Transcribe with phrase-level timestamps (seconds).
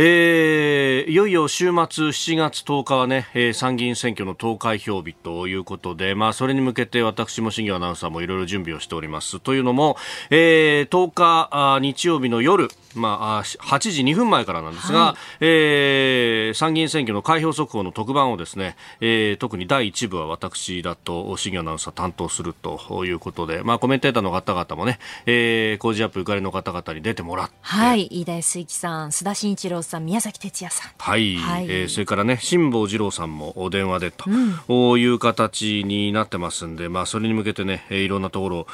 [0.00, 9.40] えー、いよいよ週末7月10日はね、えー、参議院選挙の投開票日ということで、まあ、それに向けて私も新業アナウンサーもいろいろ準備をしております。
[9.40, 9.96] というのも、
[10.30, 30.92] えー、10日あ日曜日の夜、まあ、8時2分前からなんですが、はい、えー、参議院選挙の開票速報の特番をですね、えー、特に第1部は私だと新業アナウンサー担当するということで、まあ、コメンテーターの方々もね、えー、工事アップゆかりの方々に出てもらって、はい、飯田康之さん、須田慎一郎さん、宮崎哲也さん。
[30.98, 31.36] はい。
[31.36, 34.24] はい、えー、それからね、辛坊治郎さんも電話でと、
[34.68, 38.66] うん、いう形になってますんで、まあ、それに向けてね、いろんなところを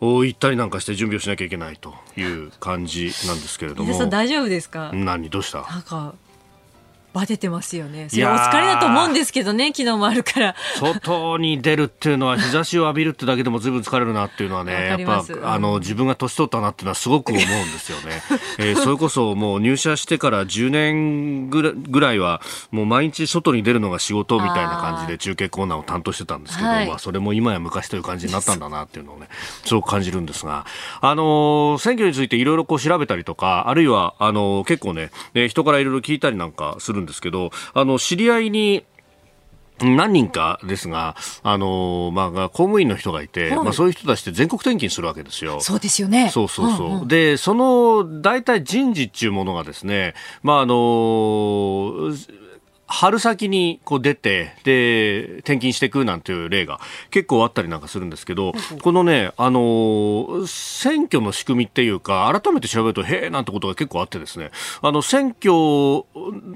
[0.00, 4.06] 行ったりなんかして準備をしなきゃいけないという感じなんですけれども。
[4.08, 4.90] 大丈夫ですか？
[4.92, 5.30] 何？
[5.30, 5.62] どうした？
[5.62, 6.14] なんか
[7.14, 8.08] バテてますよね。
[8.08, 10.56] それお疲れだと思うんですけどね、昨日もあるから。
[10.76, 18.20] 外に出るっていうのは、日差しを浴びるってだけでもずいぶん疲れるなっていうのはね、やっぱ、あの、自分が年取ったなっていうのはすごく思うんですよね。
[18.58, 29.28] えー、それこそもう入社してから10年ぐらいは、もう毎日外に出るのが仕事みたいな感じで中継コーナーを担当してたんですけど、まあそれも今や昔という感じになったんだなっていうのをね、
[29.64, 30.66] すごく感じるんですが、
[31.00, 35.10] あのー、選挙についていろいろこう調べたりとか、あるいは、あのー、結構ね、
[35.48, 38.84] 人からいろいろ聞いたりなんかするんですけど、あの、知り合いに、
[39.80, 45.60] 何人かですが、あのまあ、公務員の人がいて、はい、まあ、そういう人たちって全国転勤するわけですよ。
[45.60, 46.30] そうですよね。
[46.30, 46.86] そうそうそう。
[46.86, 52.12] うんうん、で、その、大体人事っていうものがですね、まあ、あの
[52.94, 56.78] 春先にこう出て、で、転勤していくなんていう例が
[57.10, 65.52] 結構あったりなんかするんですけど、このね、あの、選挙の仕組みっていうか、改めて調べると、へえなんてことが結構あってですね、あの、選挙、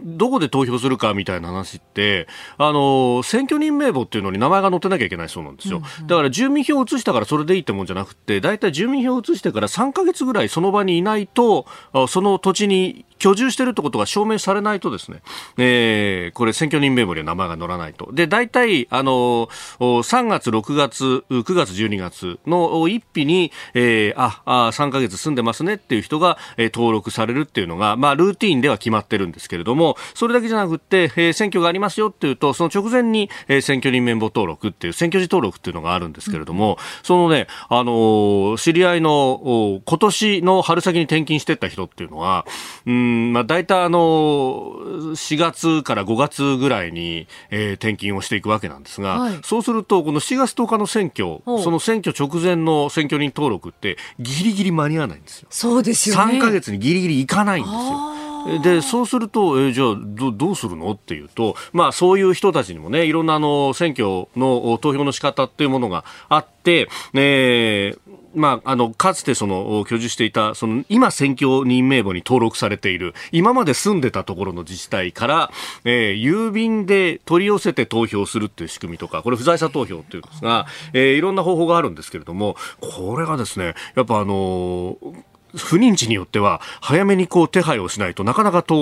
[0.04, 5.82] どこで投票するかみたいな話って、あの、選挙人名簿っていうのに名前が載ってなきゃいけないそうなんですよ。
[6.06, 11.66] だから住民票を移したからそれでいいってもんじゃなくて、大体住民票を移してから3ヶ月ぐらいその場にいないと、
[12.08, 15.22] その土地に居住しているってことが証明されないとですね、
[15.56, 18.10] えー、これ選挙人名簿には名前が載らないと。
[18.12, 19.48] で、大体、あの、
[19.78, 42.46] 3月、6月、9月、12月の一日に、えー、あ、あ3ヶ月住んでますねっていう人が、えー、登録されるっていうのが、まあ、ルーティンでは決まってるんですけれども、それだけじゃなくて、えー、選挙がありますよっていうと、その直前に、えー、選挙人名簿登録っていう、選挙時登録っていうのがあるんですけれども、うん、そのね、あの知り合いの、今年の春先に転勤してった人っていうのは、
[42.86, 55.48] うん、まあ、大体あの、4月から5月ぐらいに、えー、転勤をしていくわけなんですが、はい、そうすると、この4月10日の選挙、その選挙直前の選挙人登録って、ギリギリ間に合わないんですよ。
[55.50, 56.38] そうですよね。
[56.38, 58.18] 3ヶ月にギリギリいかないんですよ。
[58.62, 68.07] でそうすると、えー、じゃあどどうするのっていうと、まあ、そういう人たちにもねいろんなあの選挙の投票の仕方っていうものがあって、えー
[68.38, 75.50] まあ、あの、かつてその、居住していた、その、今選挙人名簿に登録されている、今まで住んでたところの自治体から、
[75.84, 85.24] えー、郵便で取り寄せて投票するっていう仕組みとか、これ不在者投票っていうんですが、えー、いろんな方法があるんですけれども、これがですね、やっぱあのー
[85.56, 88.74] 不認知によっては早めにこう手配をしないとなかなかと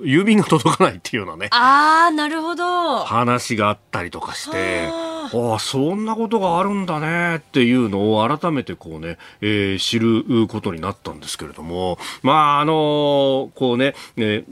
[0.00, 2.98] 郵便が届かないっていうようなねああなるほど。
[3.04, 4.90] 話があったりとかして
[5.32, 11.98] ああそんなことがあるんだねっていうのを改めてこうね、えー、知ることになったんですけれども。
[12.22, 14.44] まああのこうねね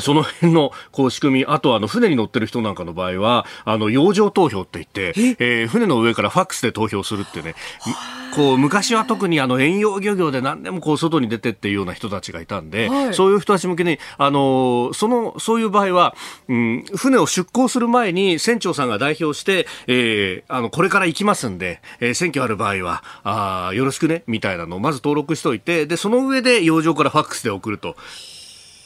[0.00, 5.64] その辺のこう仕組み、あとあの船に乗ってる人なんかの場合は、あの洋上投票って言って、え？
[5.64, 7.54] ー、船の上からファックスで投票するってね、
[8.34, 16.14] こう昔は特にあの遠洋漁業で何でもこう外に出てっていうような人たちがいたんで、はい、そういう人たち向けに、あのそのそういう場合は、
[16.48, 27.96] うん、船を出港する前に船長さんが代表して、えー、あのこれから行きますんで、えー、選挙ある場合はあよろしくねみたいなのをまず登録しておいて、でその上で洋上からファックスで送ると。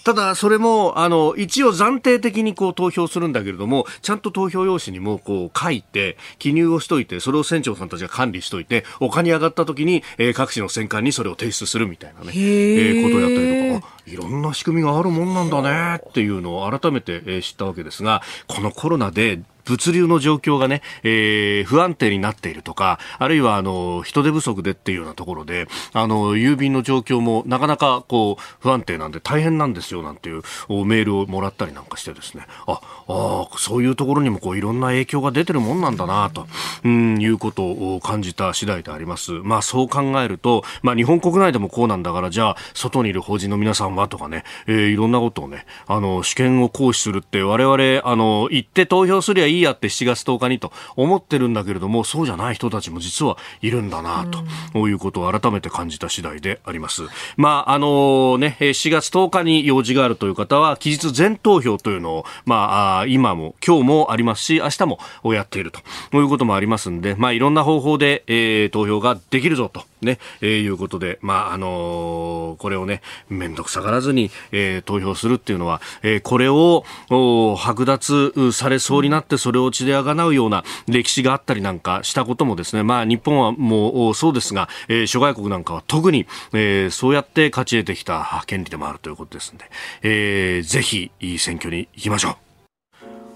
[0.05, 30.43] ただ、それも、あの、一応暫定的にこう投票するんだけれども、ちゃんと投票用紙にもこう書いて、記入をしといて、それを船長さんたちが管理しといて、丘に上がった時に、えー、各地の戦艦にそれを提出するみたいなね、えー、ことをやったりとか、いろんな仕組みがあるもんなんだねっていうのを改めて、知ったわけですが、このコロナで物流の状況がね、えー、不安定になっているとか、あるいはあの人手不足でっていうようなところで、あの郵便の状況もなかなかこう不安定なんで大変なんですよなんていう
[30.85, 36.47] メールをもらったりなんかしてですね、あ、あそういうところにもこういろんな影響が出てるもんなんだなと、
[36.85, 39.33] うん、いうことを感じた次第であります。
[39.33, 54.41] まあそう考えると、まあ日本国内でもこうなんだから、じゃあ外にいる法人の皆さんはとかね、えー、いろんなことをね、あの、試験を行使するって我々、あの、行って投票すりゃいいやって7月10日にと思ってるんだけれども、そうじゃない人たちも実はいるんだなと、
[54.75, 57.03] うん、いうことを改めて感じた次第であります。
[57.37, 64.99] まあ、あのね、7月10日に用事があるという方は、期日全投票というのを、まあ、今も、今日もありますし、明日も
[65.35, 65.81] やっていると
[66.19, 69.85] いうこともありますんで、まあ、いろんな方法で、えー、投票ができるぞと。
[70.03, 89.65] ね、えー、いうことで、まあ、あのー、これをね、めんどくさがらずに、えー、投票するっていうのは、えー、これを、剥奪されそうになってそれを血であがなうような歴史があったりなんかしたこともですね、まあ、日本はもうそうですが、えー、諸外国なんかは特に、えー、そうやって勝ち得てきた権利でもあるということですので、
[90.03, 92.50] えー、ぜひ、いい選挙に行きましょう。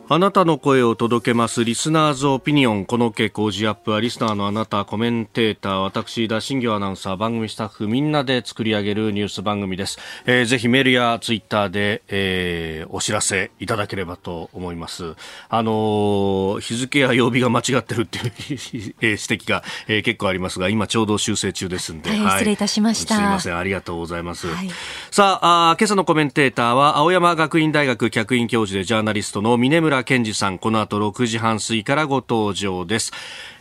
[0.06, 2.84] あなたの声を届けますリスナーズオピニオン。
[2.84, 15.14] この傾向ジアップはリスナーのあなたコメンテーター私田新行アナウンサー番組スタッフみんなで作り上げるニュース番組です、えー、ぜひメールやツイッターで、えー、お知らせいただければと思います。
[15.48, 18.32] あのー、日付や曜日が間違ってるっていう、
[19.00, 23.14] え指摘が、えー、結構ありますが今ちょうど修正中ですんで、はい、失礼いたしました。
[23.14, 23.56] すみません。
[23.56, 24.68] ありがとうございます、はい、
[25.10, 33.12] さああ今朝のコメンテーターは青山学院大学客員教授でジャーナリストの峰村健二さんこの後6時半過ぎからご登場です。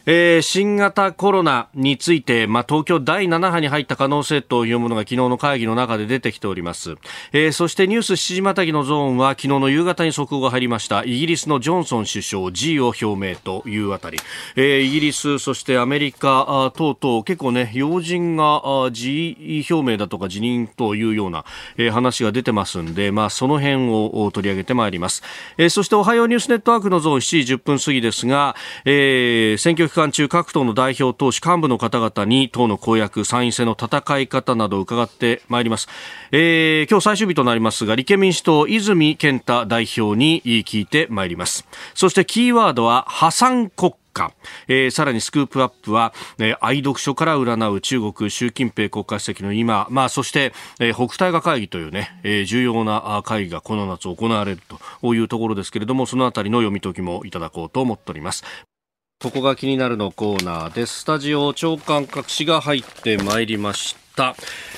[0.06, 6.96] えー、新型コロナについて、まあ、東京第7波に入った可能性というものが昨日の会議の中で出てきております。
[7.32, 14.18] えー、そしてニュース7時またぎのゾーンは昨日の夕方に速報が入りましたイギリスのジョンソン首相 G を表明というあたり、
[14.56, 18.62] えー、イギリスそしてアメリカ等々結構ね要人が
[18.92, 21.46] 辞意表明だとか辞任というような、
[21.78, 25.24] えー、話が出てますんで、まあ、その辺を取り上げてまいります。
[25.58, 35.88] えー、そしておはようニュースネットワークのゾーン7時10分過ぎですが、えー、選挙期間中各党の代表党首幹部の方々に党の公約参院選の戦い方などを伺ってまいります、
[36.32, 41.68] えー、今日最終日となりますが立憲民主党泉健太代表に聞いてまいります。
[41.94, 44.34] そしてキーワードは破産国か、
[44.68, 54.62] えー、さらにスクープアップは、えー、愛読書から占う中国習近平国家主席の今、まあ、そして、えー、北大河会議というね、えー、重要な会議がこの夏行われる
[55.02, 58.44] というところですけれどもそのあたりの読み解きもいただこうと思っております。
[59.24, 61.00] ここが気になるのコーナーです。
[61.00, 64.36] スタジオ長官隠しが入ってまいりました。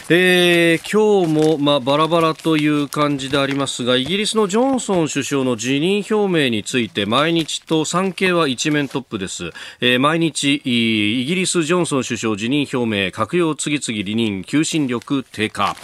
[0.08, 9.52] えー、今日も、まあ、バラバラという感じでありますが、イギリスのジョンソン首相の辞任表明について、毎日と産経は一面トップです。
[9.82, 15.76] えー、毎日、イギリスジョンソン首相辞任表明、閣僚次々離任、求心力低下。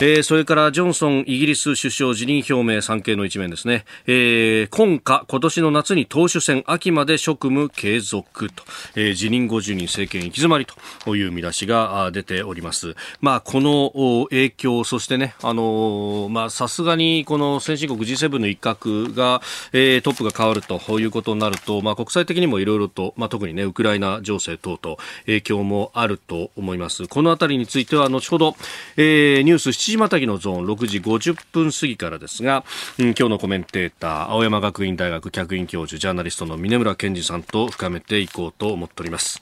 [0.00, 3.84] えー、それからジョンソンイギリス首相辞任表明、産経の一面ですね。
[4.08, 8.64] えー、今夏、今年の夏に党首選、秋まで職務継続と、
[8.96, 10.66] えー、辞任50人政権行き詰まり
[11.04, 12.96] という見出しが出ております。
[13.20, 19.40] まあ、この影響、そしてね、あのまあ、さすがにこの先進国 G7 の一角が、
[19.72, 24.96] えー、トップが変わるということになると、まあ、国際的にもいろいろと、まあ、特にね、ウクライナ情勢等々
[25.26, 27.06] 影響もあると思います。
[27.08, 28.56] このあたりについては、後ほど、
[28.96, 32.64] えー、ニュース7時またぎのゾーン6時50分過ぎからですが、
[32.98, 39.40] うん、今日のコメンテーター、青山学院大学客員教授、ジャーナリストの峰村健二さんと深めていこうと思っております。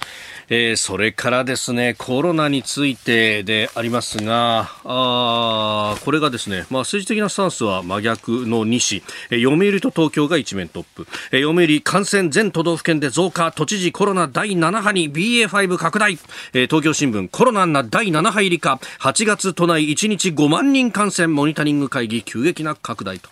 [0.49, 16.19] えー、それからですね、コロナについてでありますが、あこれがですね、まあ、政治的なスタンスは真逆の2紙、え読売と東京が一面トップ、え読売感染全都道府県で増加、都知事コロナ第7波に BA.5 拡大、
[16.53, 23.31] え東京新聞コロナな第7波入りか、8月都内1日5万人感染モニタリング会議急激な拡大と。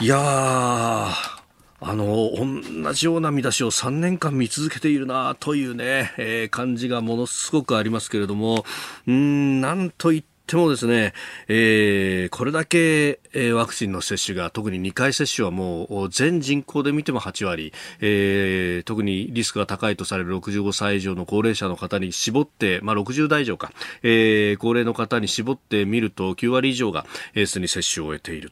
[0.00, 1.39] いやー、
[1.82, 8.64] あの、同じような見出しを3年間見続けているなというね、えー、感じがものすごくありますけれども、
[9.06, 11.12] うん、なんといってってもですね、
[11.46, 23.70] えー、これだけ、えー、ワクチンの接種が特に2回接種はもう全人口で見ても8割、えー、特にリスクが高いとされる65歳以上の高齢者の方に絞って、まあ、60代以上か、
[24.02, 27.06] えー、高齢の方に絞ってみると9割以上が
[27.46, 28.50] すで、に接種を終えている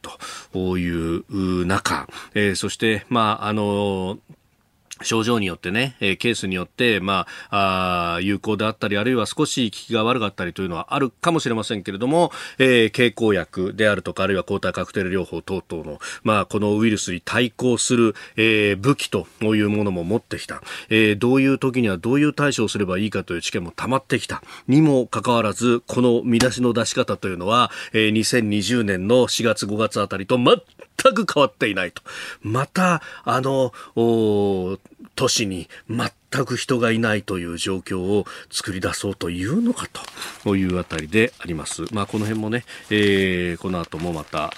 [0.53, 4.19] という中、えー、そして、まああの
[5.01, 20.61] 症状によってね、えー、ケースによって、まあ、あ有効であったり、あるいは少し効きが悪かったりというのはあるかもしれませんけれども、えー、経口薬であるとか、あるいは抗体カクテル療法等々の、まあ、このウイルスに対抗する、えー、武器というものも持ってきた。
[20.89, 24.43] えー、どういう時にはどういう対処をすればいいかという知見も溜まってきた。
[24.67, 30.57] にもかかわらず、この見出しの出し方というのは、えー、2020年の4月5月あたりと全
[31.13, 32.01] く変わっていないと。
[32.41, 33.71] また、あの、
[35.19, 39.89] 都市に全く人がいないという状況を作り出そうというのか
[40.45, 41.93] というあたりであります。
[41.93, 44.53] まあ、この辺もね、えー、この後もまた、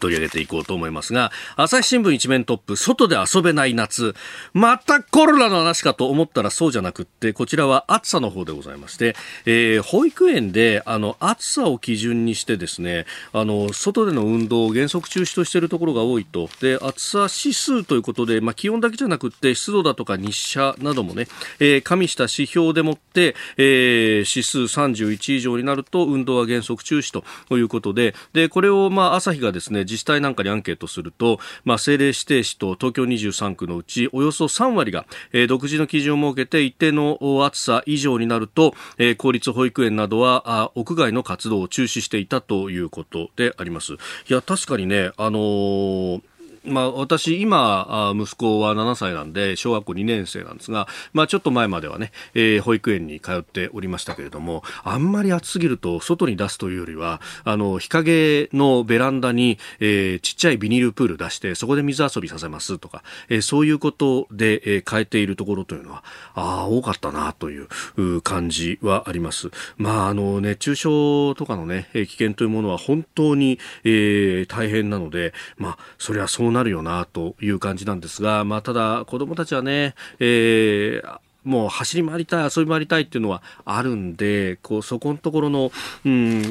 [0.00, 4.14] 取り上げていこうと思いますが、朝日新聞一面トップ、外で遊べない夏、
[4.52, 9.14] またコロナの話かと思ったらそうじゃなくって、こちらは暑さの方でございまして、
[9.46, 16.48] えー、保育園で、あの、暑さを基準にしてですね、あの、外での運動を原則中止としているところが多いと。
[16.60, 21.28] で、暑さ指数ということで、まあ、気温だけじゃなくって、湿度だとか日射などもね、
[21.58, 27.12] えー、加味した指標でもって、えー、指数31以上になると、運動は原則中止
[27.48, 43.94] ということで、で、これを、まあ、朝日がですね、自治体なんかにアンケートすると、まあ、政令指定市と東京23区のうちおよそ3割が、えー、独自の基準を設けて一定の暑さ以上になると、えー、公立保育園などはあ屋外の活動を中止していたということであります。
[43.94, 43.96] い
[44.28, 46.22] や確かにね、あのー
[46.70, 69.50] まあ、私、今、息子は7歳なんで、小学校2年生なんですが、まあ、ちょっと前まではね、えー、保育園に通っておりましたけれども、あんまり暑すぎると外に出すというよりは、あの、日陰のベランダに、えー、ちっちゃいビニールプール出して、そこで水遊びさせますとか、えー、そういうことで、え、変えているところというのは、ああ、多かったなという感じはあります。
[69.76, 85.72] まあ、あの、熱中症とかのね、危険というものは本当に、え、大変なので、まあ、それはそうなるよなという感じなんですが、まあ、ただ子どもたちはね、えーもう走り回りたい、遊び回りたいっていうのはあるんで、こう、そこのところの、
[86.04, 86.42] うん、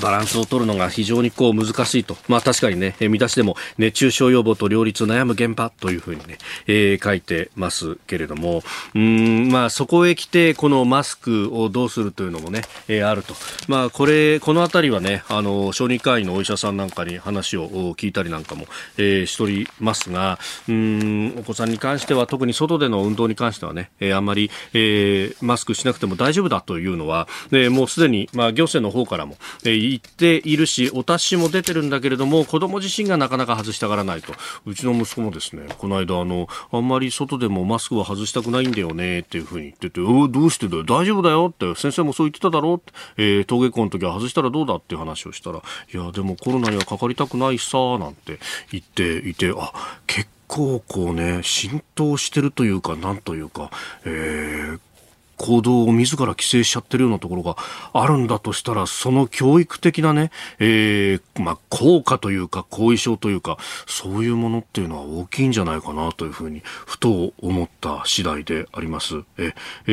[0.00, 2.16] バランスを取るのが非常にこう難しいと。
[2.28, 8.62] まあ確かにね、見出しでも熱中症予防と両立悩む現場というふうにね、えー、書いてますけれども、
[8.94, 13.34] うん、まあそこへ来てこのマスクをどうするというのもね、えー、あると。
[13.66, 18.66] まあこれ、このあたりはね、あの、小児科医のお医者さんなんかに話を聞いたりなんかも、
[18.96, 34.32] えー、しておりますが、うん、お子さんに関しては特に外での運動に関してはね、えー、あんまり、えー、マスクしなくても大丈夫だというのは、えー、もうすでに、まあ行政の方からも、えー言っているし、お達しも出てるんだけれども、子供自身がなかなか外したがらないと。
[34.66, 48.38] うちの息子もですね、この間、あの、あんまり外でもマスクは外したくないんだよね、っていうふうに言ってて、おどうしてだよ、大丈夫だよって、先生もそう言ってただろうって、えー、登下校の時は外したらどうだっていう話をしたら、いや、でもコロナにはかかりたくないさ、なんて
[48.72, 49.72] 言っていて、あ、
[50.06, 53.70] 結構こうね、浸透してるというか、なんというか、
[54.04, 54.80] えー、
[55.38, 57.56] 行動を自ら規制しちゃってるようなところが
[57.92, 69.22] あるんだとしたら、その教育的なね、えー、まあ、効果というか、後遺症というか、そういうものっていうのは大きいんじゃないかなというふうに、ふと思った次第であります。
[69.38, 69.54] え、
[69.86, 69.92] え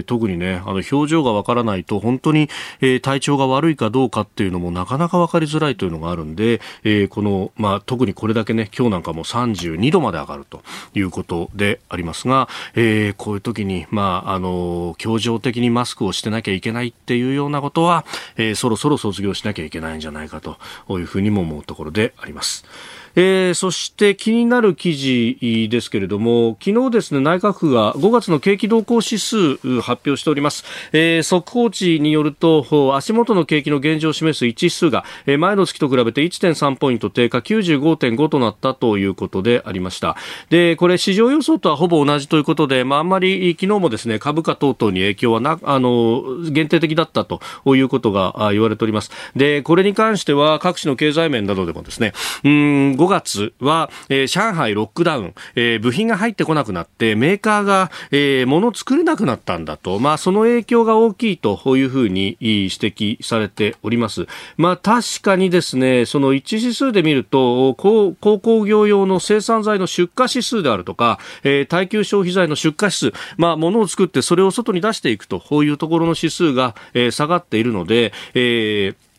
[0.00, 2.48] ー、特にね、あの、表情がわからないと、本当に、
[2.80, 10.62] えー、体調が悪いかどうかっていうのもなかなかわかりづらいというのがあるんで、えー、この、まあ、特にこれだけね、今日なんかも32度まで上がると
[10.94, 18.04] いうことでありますが、えー、こういう時に、まあ、あの、強情的にマスクをしてなきゃいけないっていうようなことは、
[18.36, 20.58] えー、そろそろ卒業しなきゃいけないんじゃないかと
[20.90, 22.64] いうふうにも思うところであります。
[23.14, 40.16] えー、そして気になる記事ですけれども昨日ですね内閣府が5月の景気動向指数発表しております、えー、速報値によると足元の景気の現状を示す一指数が、え、前の月と比べて1.3ポイント低下95.5となったということでありました。
[40.48, 49.10] でこれ市場予想とはほぼ同じということで、まあ、あんまり昨日もですね株価等々に影響はなあの限定的だったということが言われております。
[49.36, 52.12] でこれに関しては各地の経済面などでもですね
[52.44, 64.26] うん5月は、えー、上海ロックダウン、えー、部品が入ってこなくなって、メーカーが、えー、物作れなくなったんだと、まあ、その影響が大きいというふうに指摘されております。
[64.58, 79.09] まあ、確かにですね、その一指数で見ると、鉱工業用の生産材の出荷指数であるとか、えー、耐久消費財の出荷指数、まあ、物を作ってそれを外に出していくというところの指数が、えー、下がっているので、えー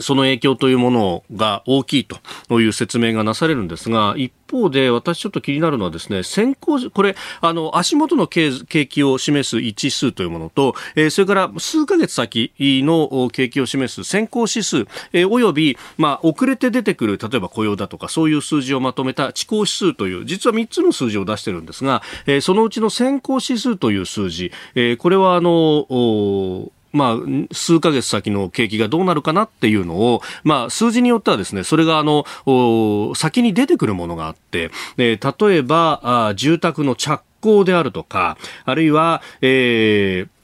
[0.00, 2.08] その影響というものが大きい
[2.48, 8.50] という説明がなされるんですが、一方で私ちょっと気になるのはですね、先行、これ、あの、足元の景
[8.86, 27.16] 気を示す一数というものと、えー、それから数ヶ月先の景気を示す先行指数、えー、および、まあ、遅れて出てくる、例えば雇用だとか、そういう数字をまとめた遅行指数という、実は3つの数字を出してるんですが、えー、そのうちの先行指数という数字、えー、これはあの、まあ、
[27.52, 32.24] 数ヶ月先の景気がどうなるかなっていうのを、まあ、数字によってはですね、それがあの、
[33.14, 40.37] 先に出てくるものがあって、えー、例えば、あ住宅の着工であるとか、あるいは、えー、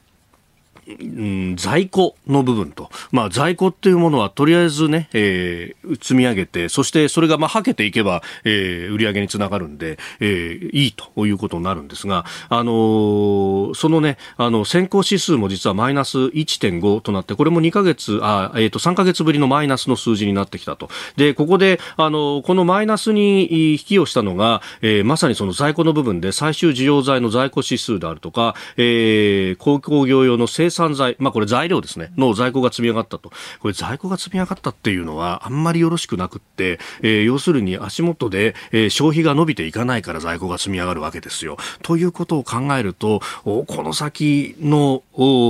[0.87, 20.89] うん、在庫の部分と、まあ、在庫っていうものはとりあえずね、えー、積み上げて、そしてそれがまあはけていけば、えー、売り上げにつながるんで、えー、いいということになるんですが、あのー、そのね、あの、先行指数も実はマイナス1.5となって、これも2ヶ月、あ、えっ、ー、と、3ヶ月ぶりのマイナスの数字になってきたと。
[21.17, 33.31] で、ここで、あの、このマイナスに引きをしたのが、えー、まさにその在庫の部分で最終需要材の在庫指数であるとか、えー、公共業用の生産材、まあこれ材料ですね、の在庫が積み上がったと。
[33.61, 41.57] これ在庫が積み上がったっていうのはあんまりよろしくなくって、えー、要するに足元で、えー、消費が伸びていかないから在庫が積み上がるわけですよ。
[41.83, 45.03] ということを考えると、この先の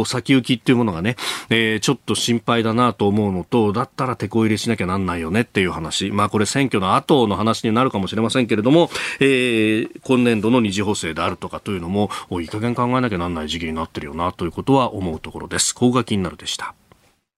[0.06, 1.16] 先行きっていうものがね、
[1.50, 6.10] えー、ちょっと心配だなと思うのと、だったら手こ入れしなきゃなんないよねっていう話。
[6.10, 8.90] まあこれ選挙の後の話になるかもしれませんけれども、
[9.20, 15.74] えー、今年度の二次補正であるとかというのも、いい加減考えなきゃなんない時期になってるよなということは思う思うところです。
[15.74, 16.74] ここが気になるでした。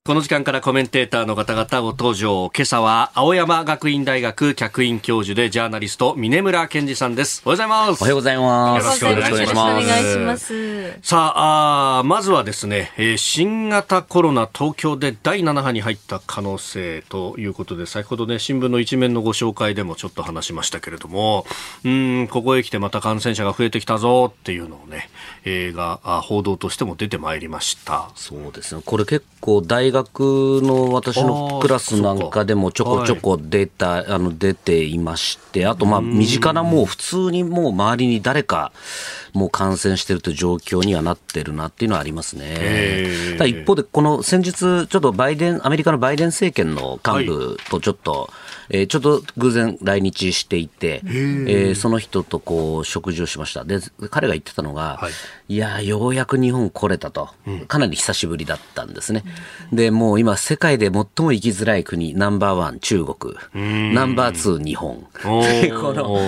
[0.07, 2.49] この時間からコメンテーターの方々ご登場。
[2.55, 7.41] 今朝は青山学院大学客員教授でジャーナリスト、峰村健二さんです。
[7.43, 8.01] おはようございます。
[8.01, 9.03] おはようございます。
[9.03, 9.85] よろしくお願いします。
[9.85, 10.99] お願いします。
[11.01, 21.45] さああ、まずはですね、えー、新型コロナ東京で第7波に入った可能性ということで、先ほどね、新聞の一面のご紹介でもちょっと話しましたけれども、
[21.83, 25.36] うん、ここへ来てまた感染者が増えてきたぞっていうのをね、えー、
[25.73, 28.09] が、報道としても出てまいりました。
[28.15, 28.81] そうですね。
[28.85, 38.71] これ結構大学の私のクラスなんかでもちょこちょこ出た、はい、あの出ていまして、あとまあ身近なもう普通にもう周りに誰か
[39.37, 43.35] もう感染しているという状況にはなってるなっていうのはありますね。
[43.37, 48.29] ただ一方でこの先日ちょっとバイデン、アメリカのバイデン政権の幹部とちょっと、はい
[48.69, 53.63] えー、ちょっと偶然来日していて、えー、その人とこう食事をしました。
[53.63, 53.79] で、
[54.09, 55.09] 彼が言ってたのが、は
[55.47, 57.29] い、いや、ようやく日本来れたと、
[57.67, 59.23] かなり久しぶりだったんですね。
[59.71, 65.07] うん、で、もう今、世界で最も生きづらい国、ナンバーワン、中国、ナンバーツー、日本。
[65.23, 66.19] この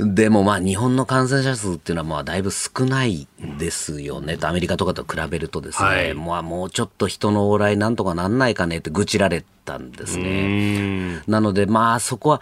[0.00, 3.28] でもまあ日本の感染者数っていうのはまあだいぶ少ない
[3.58, 11.22] ですよね、アメリカとかと比べるとですね、はい、もうもうちょっと人の往来なんとかなんないかねって愚痴られたんですね。
[11.26, 12.40] なのでまあそこは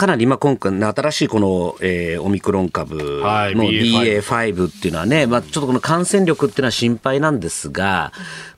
[0.00, 8.10] かなり今今回新しいこの、えー、オミクロン株の BA.5 っていうのはね、まあ、ちょっとこの感染力っていうのは心配なんですが、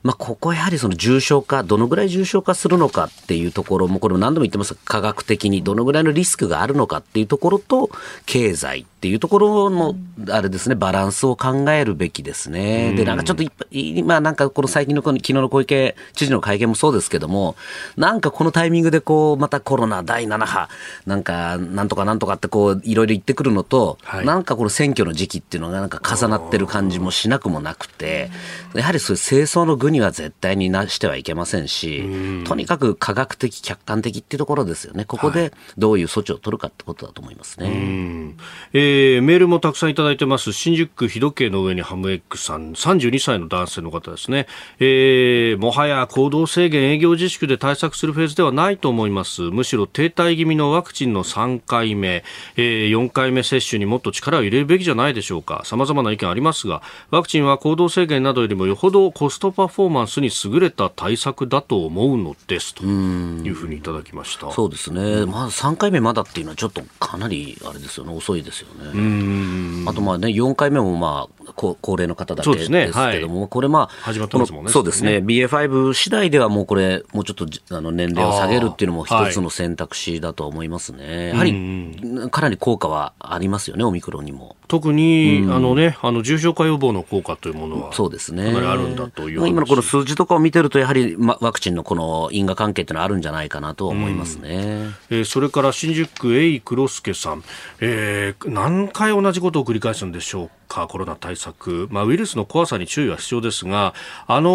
[0.03, 4.75] まあ、ここやはりその重症化、どのぐらい重症化するのかっていうところも、これも何度も言ってます。
[4.85, 7.89] 科学的にどのぐらいのリスクがあるのかっていうところと、
[8.25, 9.95] 経済っていうところの、
[10.29, 12.93] あれですね、バランスを考えるべきですね。
[12.93, 17.57] で、なんかちょっと今なんかこの最近の昨日の小池知事の会見もそうですけども、
[17.97, 20.69] なんかこのタイミングでこう、またコロナ第7波、
[21.05, 28.29] なんか、なんとかなんとかってこう、いろいろ言ってくるのと、はい、なんかこの選挙の時期っていうのがなんか重なってる感じもしなくもなくて、
[28.73, 32.03] やはりそういう清掃の具には絶対になしてはいけませんし、
[32.45, 35.05] とにかく科学的、客観的っていうところですよね。
[35.05, 38.35] ここでどういう措置を取るかってことだと思いますね。
[38.73, 40.53] ええー、メールもたくさんいただいてます。
[40.53, 44.47] 新宿区日時計の上にハムエッグさん、32歳の男性の方ですね。
[44.79, 49.41] えー、もはや行動制限、営業自粛で対策するフェーズではないと思います。
[49.41, 52.23] むしろ停滞気味のワクチンの3回目、
[52.55, 55.63] えー、4回目接種にもっと力を入れるべきじゃないでしょうか。
[55.65, 62.75] 様々な意見ありますが、ワクチンは行動制限などよりもよほどコストパフォーマンスに優れた対策だと思うのです。
[62.75, 64.51] というふうにいただきました。
[64.51, 68.13] そうですね、まあ、3回目まだっていうのはちょっとかなりあれですよね。
[68.13, 69.85] 遅いですよね。
[69.87, 75.17] あとまあね4回目もまあ高齢の方だけですけども、ねはい、これまあ始まってますもんねそうですね。
[75.17, 84.55] BA.5 次第ではもうこれもうちょっとあの年齢を下げるっていうのも一つの選択肢だと思いますね、やはりかなり効果はありますよねオミクロンにも。
[84.67, 88.45] 特に、あのねあの重症化予防の効果というものはそうですね。
[88.45, 97.43] かなりあるんだという今のこの数字とかを見てるとやはり、ま、ワクチンのこの因果関係っていうのはあるんじゃないかなと思いますね、うん、えー、それから新宿区エイ黒助さん、
[97.81, 100.62] えー、何回同じことを繰り返すんでしょうか？
[100.67, 103.93] コロナ対策、まあ、ウイルスの怖さに注意は必要ですが、
[104.27, 104.49] あの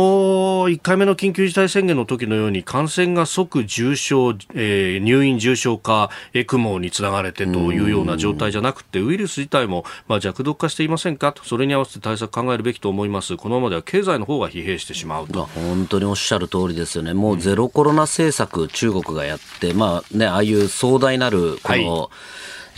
[0.68, 11.32] 1回目の緊急事態宣言の時のように感染が即重症、えー、入院重症化、エクモにつながれてというような状態じゃなくて、ウイルス自体も、まあ、弱毒化していませんか？
[11.32, 13.36] と、それに合わせて対策考えるべきと思います。
[13.36, 15.44] このままでは経済の方が疲弊してしまうと。
[15.46, 17.14] 本当におっしゃる通りですよね。
[17.14, 22.08] もうゼロコロナ政策、中国がやって、まあね、ああいう壮大なる、この、はい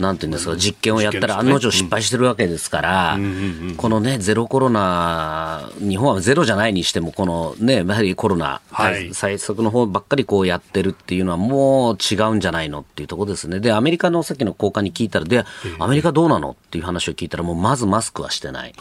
[0.01, 3.19] なんていうんですか、実験をやったら案の定失敗してるわけですから、
[3.77, 13.59] このね、ゼロコロナ、日本はゼロじゃないにしても、このね、やはりコロナ、はい、最速の方ばっかりこうやってるっていうのは、もう違うんじゃないのっていうところですね。
[13.59, 15.45] で、アメリカのさっきの高官に聞いたら、で、
[15.79, 18.73] アメリカどうなのっていう話を聞いたら、もうまずマスクはしてない。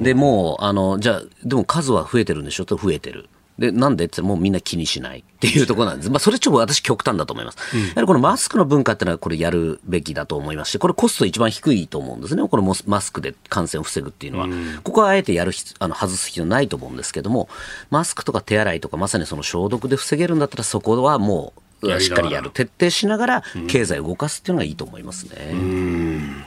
[0.00, 2.64] で、もう、あの、じゃあ、でも数は増えてるんでしょ？
[2.64, 3.28] と増えてる。
[3.58, 6.10] で、なんでってもうみんな気にしないっていうところなんです。
[6.10, 7.58] まあ、それちょっと私極端だと思います。
[7.74, 12.46] うん、やはりこのマスクの文化っていうのはこれやるべきだと思いますし、これコスト一番低いと思うんですね。
[12.48, 14.46] このマスクで感染を防ぐっていうのは。
[14.46, 17.48] うん、ここはあえてやるあの、外す必要ないと思うんですけども、
[17.90, 22.50] マスクとか手洗いとかまさにその消毒で防げるんだったらそこはもう、しっかりやる。
[22.50, 26.46] 徹底しながら経済を動かすっていうのがいいと思いますね。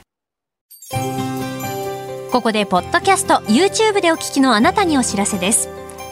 [2.32, 5.70] ここでポッドキャスト YouTube でお聞きのあなたにお知らせです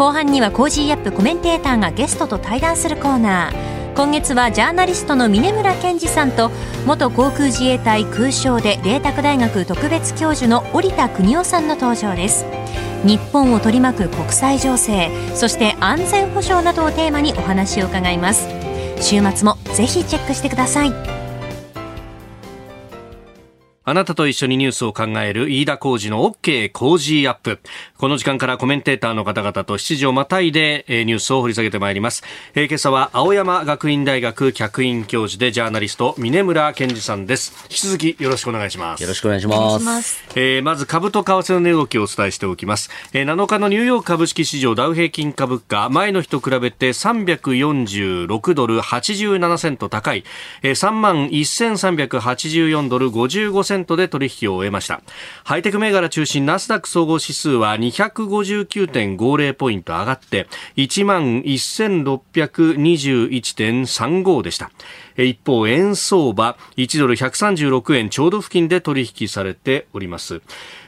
[0.00, 3.94] 後半にはコージーアップコメンテーターがゲストと対談するコーナー。
[3.94, 6.50] 今月はジャーナリストの峯村健司さんと
[6.86, 12.46] 元航空自衛隊空将で麗澤大学特別教授の織田邦男さんの登場です。
[13.04, 18.48] 日本を取り巻く国際情勢そして安全保障などをテーマにお話を伺います。
[19.02, 21.19] 週末もぜひチェックしてください。
[23.90, 27.58] あなたと一緒にニュースを考える飯田浩二の OK 工事アップ。
[27.98, 32.22] この時間からコメンテーターの方々と7時をまたいで、えー、ニュースを掘り下げてまいります。
[32.54, 37.52] えー、今朝は青山学院大学客員教授でジャーナリスト、峰村健二さんです。
[37.64, 39.02] 引き続きよろしくお願いします。
[39.02, 40.24] よろしくお願いします。
[40.36, 42.90] えー、まず株と為替の値動きをお伝えしておきます。
[43.12, 50.22] えー、7日のニューヨーク株式市場ダウ平均株価、前の日と比べて346ドル87セント高い、
[50.62, 55.02] えー、3万1384ドル55セントで取引を終えました
[55.44, 64.70] ハイテク銘柄中心ナスダック総合指数は259.50ポイント上がって1万1621.35でした
[65.16, 70.40] 一方円相場1ドル136円ちょうど付近で取引されております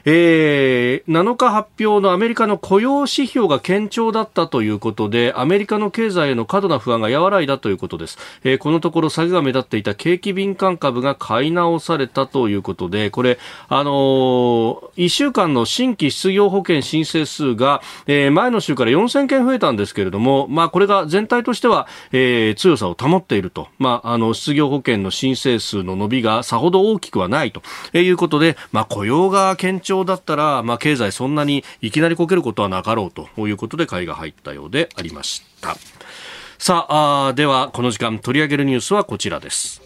[0.05, 8.17] えー、7日発表のアメリカの雇用指標が堅調だったということで、アメリカの経済への過度な不安が和らいだということです。
[8.43, 23.67] えー、このところ下げが目立っていた景気敏感株が買い直されたということことで、これ、あのー、1週間の新規失業保険申請数が、えー、前の週から4000件増えたんですけれども、まあ、これが全体としては、えー、強さを保っていると。
[23.77, 27.61] まあ、あの、失業保険の申請数の伸びがさほど大きくはないと
[27.97, 35.75] いうことで、まあ、雇用が堅調だったら、まあ、経済そんなにいきなりこけることはなかろうということで買いが入ったようでありました。
[36.57, 39.82] さああ、ではこの時間取り上げるニュースはこちらです。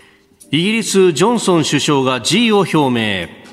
[0.49, 3.46] イギリス、ジョンソン首相が辞意を表明。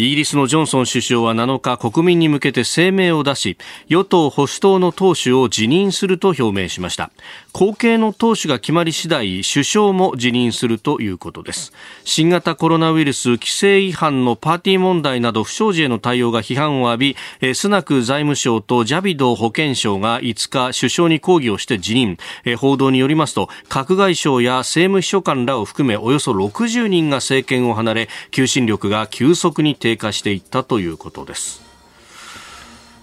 [0.00, 7.10] イギリスのジョンソン首相は7日国民に向けて声明を出し与党保守党の党首を辞任すると表明しました。
[7.52, 11.74] 後継の党首が決まり次第首相も辞任するということです。
[12.04, 22.16] 新型コロナウイルス規制違反のパーティー問題など不祥事への対応が批判を浴びスナク財務省とジャビド保健相が5日首相に抗議をして辞任。
[22.56, 31.70] 報道によりますと閣外相や政務秘書官らを含めおよそ60人が政権を離れ求心力が急速に低低下していったということです。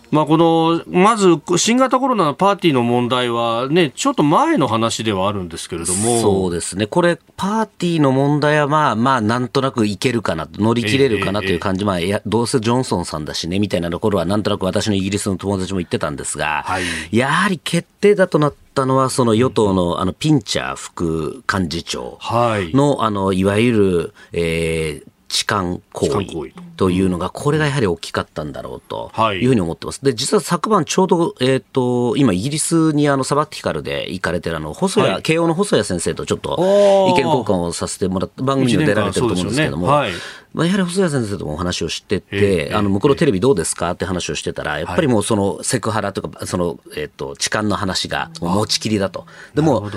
[0.09, 6.21] まあ、このまず新型コロナのパーティーの問題は、ね、ちょっと前の話ではあるんですけれども。
[6.21, 22.17] そうですね、これ、パーティーの問題は、まあまあ、なんとなくいけるかな、乗り切れるかなという感じ、えー、まあ、やどうせジョンソンさんだしねみたいなところは、なんとなく私のイギリスの友達も言ってたんですが、はい、やはり決定だとなったのは、その与党のあのピンチャー副幹事長
[22.73, 26.07] の、あのいわゆる、えー、痴漢行
[26.45, 26.89] 為と。
[26.89, 29.45] いうのが、これがやはり大きかったんだろうとい。
[29.45, 30.03] うふうに思ってます。
[30.03, 36.55] で、実は昨晩ちょうど、えっ、ー、と、今イギリスにあのサバティカルで行かれてるあの、細谷、はい、慶応の細谷先生とちょっと
[37.09, 39.93] 意見交換をさせてもらった、番組に出られてると思うんですけども、ね。
[39.93, 40.11] はい、
[40.53, 49.25] まあ、やはり細谷先生ともお話をしてて、あの、向こうのテレビどうですかって話をしてたら、やっぱりもうそのセクハラとか、その、えっ、ー、と、痴漢の話が持ちきりだと。
[49.55, 49.89] でも、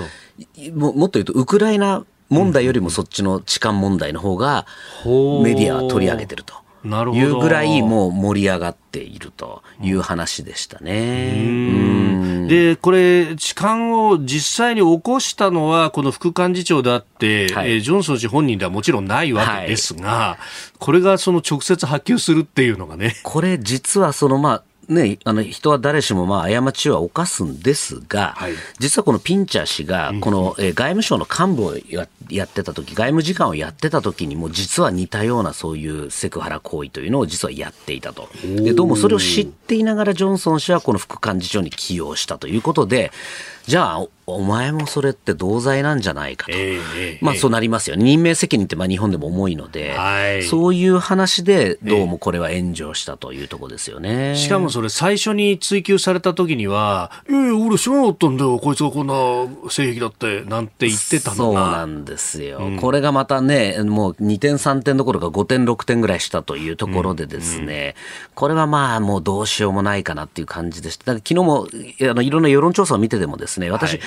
[0.73, 4.65] ももっと言うと、ウクライナ問題よりもそっちの痴漢問題の方が
[5.43, 6.55] メディアは取り上げてると。
[6.83, 7.21] なるほど。
[7.21, 11.33] いうぐらいもう盛り上がっているという話でしたね。
[11.45, 12.47] うん。
[12.47, 17.73] で、これ、痴漢を実際に起こしたのは、この副幹事長であって、はい。
[17.73, 20.37] えージョンソン氏本人ではもちろんないわけですが、
[20.79, 23.15] これがその直接波及するっていうのがね。
[23.23, 38.29] これ実はそのまあね、あの人は誰しもまあ過ちは犯すんですが、はい実はこのピンチャー氏が、この、えー外務省の幹部をややってた時、外務次官をやってた時にも、実は似たようなそういうセクハラ行為というのを実はやっていたと。
[38.43, 43.11] で、どうもそれを知っていながらジョンソン氏はこの副幹事長に起用したということで、
[43.65, 46.53] じゃあ、おお前もそれって同罪なんじゃないかと。
[46.53, 48.03] ええまあそうなりますよね。
[48.03, 54.35] 任命責任ってまあ日本でも重いので、はいそういう話でどうもこれは炎上したというところですよね。
[54.35, 61.53] しかもそれ最初に追及された時には、いやいや、俺知らなかったんだよ、こいつがこんな性癖だって、なんて言ってたそう。
[61.53, 67.95] なんですよ、これがまたね、もう2点、3点どころか5点、6点ぐらいしたというところでですね、
[68.35, 71.13] これはまあもうどうしようもないかなっていう感じでした。
[71.13, 71.67] だから昨日も
[72.09, 74.01] あのいろんな世論調査を見ててもですね、私、はい。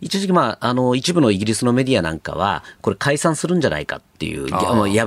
[0.00, 4.56] 一時期、まあ、あの一部のイギリスのメディアなんかは、これ、解散するんじゃないかっていう、破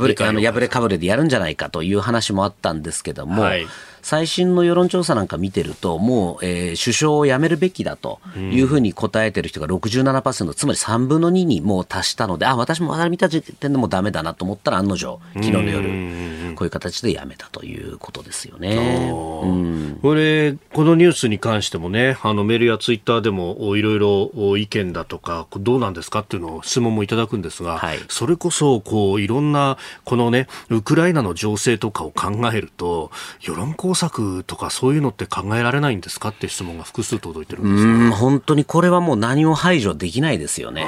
[0.08, 3.65] れあの破れかぶれでやるんじゃないかという話もあったんですけども、はい
[4.10, 19.12] 最新の世論調査なんか見てると、もう、えー首相を辞めるべきだというふうに答えてる人が67%、つまり3分の2にもう達したので、あ、私もあれ見た時点でもうダメだなと思ったら、案の定、昨日の夜、こういう形で辞めたということですよね。
[19.12, 19.45] う。
[19.48, 20.00] ん。
[20.02, 28.00] これ、このニュースに関してもね、あのメールやツイッターでもおいろいろお意見だとか、どうなんですかっていうのを質問もいただくんですが、はい。
[28.08, 40.82] それこそ、こう、いろんな、このね、ウクライナの情勢とかを考えると、世論工作とかそういうのって考えられないんですかって質問が複数届いてるんですがうん本当にこれはもう何も排除できないですよね。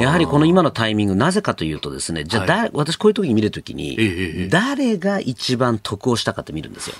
[0.00, 6.96] やはりこの今のタイミング、なぜかというとですね、じゃあだ、私こういう時に見るときに、誰が一番得をしたかって見るんですよ。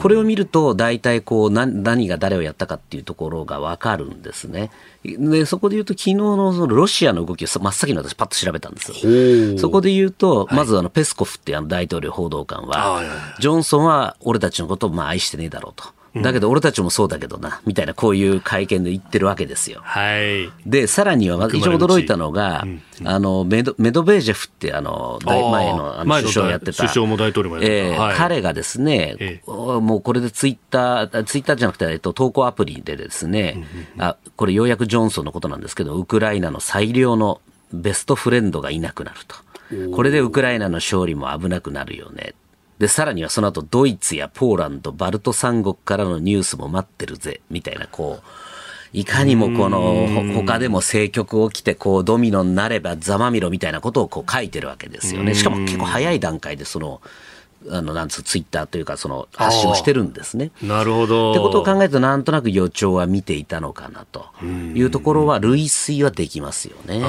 [0.00, 4.70] これを見ると、大体こう、な何が誰をやったかっていうところがわかるんですね。
[5.04, 9.58] で、そこで言うと、昨日のそのロシアの動きを真っ先に私パッと調べたんです。
[9.58, 15.92] そこで言うと、まずあの、ペスコフってあの大統領報道官は、はいはいジョンソンは俺たちのことをまあ愛してねえだろうと。
[16.22, 19.80] だけど俺たちもそうだけどな、みたいなこういう会見で言ってるわけですよ。
[19.82, 20.48] はい。
[20.64, 22.64] で、さらには、まず一番驚いたのが、
[23.04, 25.40] あの、メドメドベージェフって、あの、前
[25.72, 26.84] のあの首相をやってた。
[26.84, 33.66] 首相も大統領もやってたええはい彼がですね、ええもうこれでツイッター、ツイッターじゃなくて、えっと、投稿アプリでですね、
[33.98, 37.40] あ、これようやくジョンソンのことなんですけど、ウクライナの最良の
[37.72, 39.36] ベストフレンドがいなくなると。
[39.92, 42.34] これでウクライナの勝利も危なくなるよね。
[42.78, 48.26] で、さらにはその後、ドイツやポーランド、バルト三国からのニュースも待ってるぜ、みたいな、こう、
[48.92, 55.34] いかにもこの、ほ他でも政局起きて、こう、ドミノになればざまみろみたいなことをこう書いてるわけですよね。
[55.34, 57.00] しかも結構早い段階で、その、
[57.70, 60.50] あの、なんつう、ツイッターというか、その、発信をしてるんですね。
[60.62, 61.32] なるほど。
[61.32, 67.00] ってことを考えると、なんとなく予兆は見ていたのかなというところは、類推はできますよね。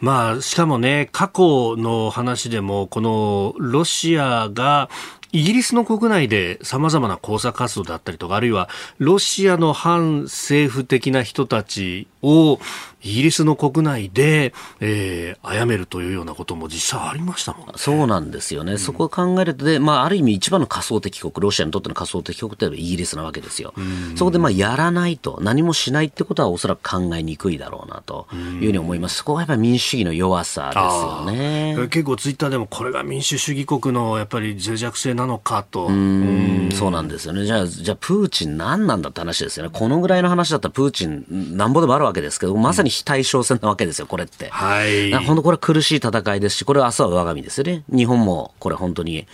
[0.00, 4.88] まあ、しかもね、過去の話でも、このロシアが、
[5.34, 12.58] イギリスの国内で様々な工作活動だったりとか、あるいはロシアの反政府的な人たちを
[13.04, 17.74] イギリスの国内で、えー、殺めるというようなことも実際ありましたもんね。
[17.76, 18.78] そうなんですよね。
[18.78, 23.74] そこを考えるとで、まあ、ある意味一番の仮想敵国、ロシアにとっての仮想敵国っていうのはイギリスなわけですよ。
[24.16, 29.16] そこでまあ、やらないと、何もしないってことはおそらく考えにくいだろうなというふうに思います。
[29.16, 31.76] そこはやっぱり民主主義の弱さですよね。
[31.90, 35.88] 結構ツイッターでもこれが民主主義国のやっぱり脆弱性なのかと。
[35.88, 37.44] うんそうなんですよね。
[37.44, 39.70] じゃあ、じゃあ、プーチン何なんだって話ですよね。
[39.72, 44.48] このぐらいの話だったらプーチンなんぼでもあるわけですけど、まさに非対称戦なわけですよ、これって。
[44.50, 45.12] はい。
[45.24, 47.84] 本当これは苦しい戦いですし、これは明日は我が身ですよね。
[47.88, 49.26] 日本もこれ本当に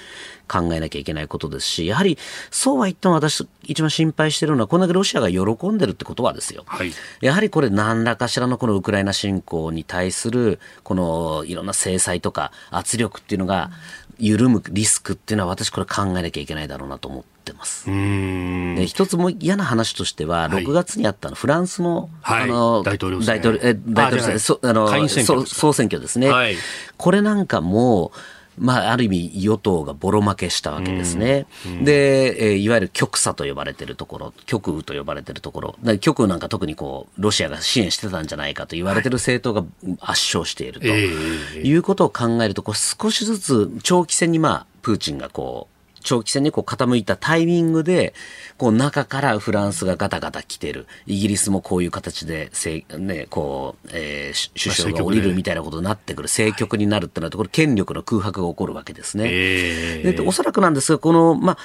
[0.51, 2.19] 考えなきゃいけないことですし、やはり
[2.51, 6.65] そうは言っても私一番心配してるのは、こんだけロシアが喜んでるってことはですよ。
[6.67, 13.71] はいやはりこれ何らかしらのこのウクライナ侵攻に対する、このいろんな制裁とか圧力っていうのが
[14.21, 17.91] 緩むリスクっていうのは私これ考えなきゃいけないだろうなと思ってます。
[17.91, 18.75] うん。
[18.77, 20.65] で一つも嫌な話としては、はい。
[20.65, 22.43] 6月にあったのフランスの,、はい。
[22.45, 23.27] あの大統領選。
[23.27, 25.25] 大統領選。
[25.25, 26.57] 総選挙ですね、はい。
[26.97, 28.13] これなんかも、
[28.59, 31.47] まあ、ある意味与党がボロ負けしたわけですね。
[31.83, 39.67] で、えーいわゆる極左と呼ばれてるところ、極右と呼ばれてるところ、極右なんか特にこう、ロシアが支援してたんじゃないかと言われてる政党が
[40.01, 41.09] 圧勝していると、え
[41.57, 41.61] え。
[41.61, 48.15] いうことを考えると、こう少しずつ長期戦にまあ、プーチンがこう、長期戦にこう傾いたタイミングで、
[48.59, 50.87] こう中からフランスがガタガタ来てる。
[51.07, 56.27] イギリスもこういう形で、せね、こう、えー、首相が降りるみたいなことになってくる。
[56.27, 59.25] 政局になるってなると、これ権力の空白が起こるわけですね。
[59.29, 61.59] えでおそらくなんですが、この、まあ、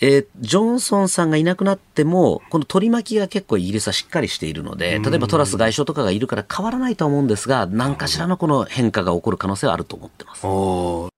[0.00, 11.15] えージョンソンさんがいなくなっても、この取り巻きが結構イギリスはしっかりしているので、例えばトラス外相とかがいるから変わらないとは思うんですが、何かしらのこの変化が起こる可能性はあると思ってます。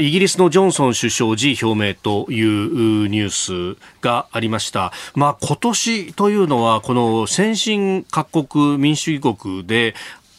[0.00, 4.92] イギリスのジョンソン首相辞表明というニュースがありました。
[5.14, 9.94] まあ今年というのはこの先進各国民主主義国で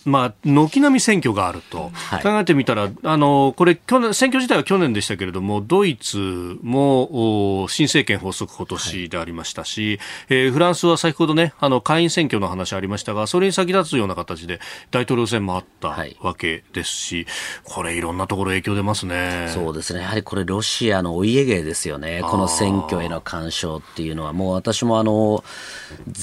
[0.05, 14.59] まあ、軒並み選挙があると、はい考えてみたら、あのこれ去年、選挙自体は去年でしたけれども、ドイツもお新政権発足今年でありましたし、えーフランスは先ほどね、あの下院選挙の話ありましたが、それに先立つような形で
[14.91, 17.27] 大統領選もあったはいわけですし、
[17.63, 19.49] これ、いろんなところ影響出ますね。
[19.53, 20.01] そうですね。
[20.01, 22.21] やはりこれロシアのお家芸ですよね。
[22.23, 25.43] この選挙への干渉っていうのは、もう私もあの、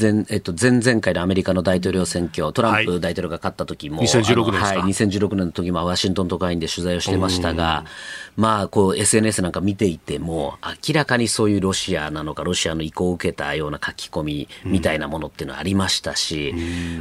[0.00, 4.70] 前、えっと、前々回のアメリカの大統領選挙、トランはいプ大統領が勝った時も、2016年ですか？
[4.70, 7.85] あのはい、2016年の時もワシントン特派員で取材をしてましたが、
[8.37, 10.58] まあ、こう、SNS なんか見ていても、
[10.88, 16.54] 明らかにそういうロシアなのか、ロシアの意向を受けたような書き込みみたいなものっていうのはありましたし、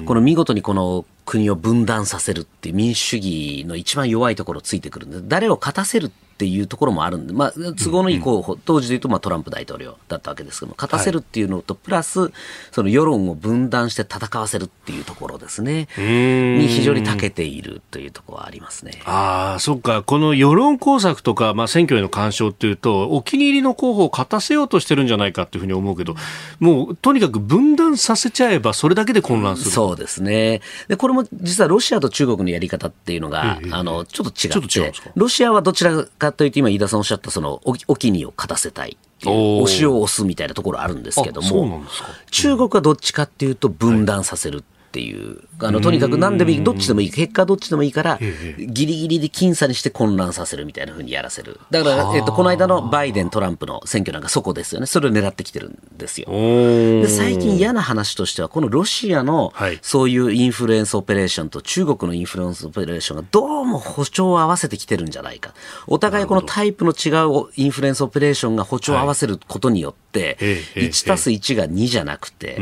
[0.06, 12.32] この見事にこの国を分断させるっていう民主主義の一番弱いところをついてくるんで、誰を勝たせるっていうところもあるんで、まあ、都合のいい候補、当時で言うとまあトランプ大統領だったわけですけども、勝たせるっていうのと、プラス、
[12.72, 19.02] その世論を分断して戦わせるっていうところですね、に非常に長けているというところはありますね。
[19.06, 20.04] ああ、そっか。
[20.04, 26.16] この世論工作とか、まあ、選挙への干渉っていうと、お気に入りの候補を勝たせようとしてるんじゃないかっていうふうに思うけど、
[26.60, 29.72] もう、とにかく分断させちゃえば、それだけで混乱する。
[29.72, 30.62] そうですね。
[30.88, 38.98] で、これも実はロシアと中国のやり方っていうのが、ええあの、ちょっと違ってですか、ロシアはどちらかというと、今、飯田さんおっしゃった、その、おお気にを勝たせたい。
[39.26, 41.84] おー推しを押すみたいなところあるんですけども
[42.32, 44.64] 中国はどっちかっていうと、分断させる。
[44.92, 45.40] っていう。
[45.60, 48.20] あの、とにかく何でもいい、どっちでもいい、結果はどっちでもいいから、
[48.58, 51.62] ギリギリで僅差にして混乱させるみたいな風にやらせる。
[51.70, 54.88] だから、えっと、この間のバイデン、トランプの選挙なんかそこですよね。
[54.88, 56.28] それを狙ってきてるんですよ。
[56.30, 65.54] で最近嫌な話としては、このロシアのはいそういうインフルエンスオペレーションと中国のインフルエンスオペレーションがどうも歩調を合わせてきてるんじゃないか。
[65.88, 72.58] お互いこのタイプの違うインフルエンスオペレーションが歩調を合わせることによって、ええええ1たす1が2じゃなくて、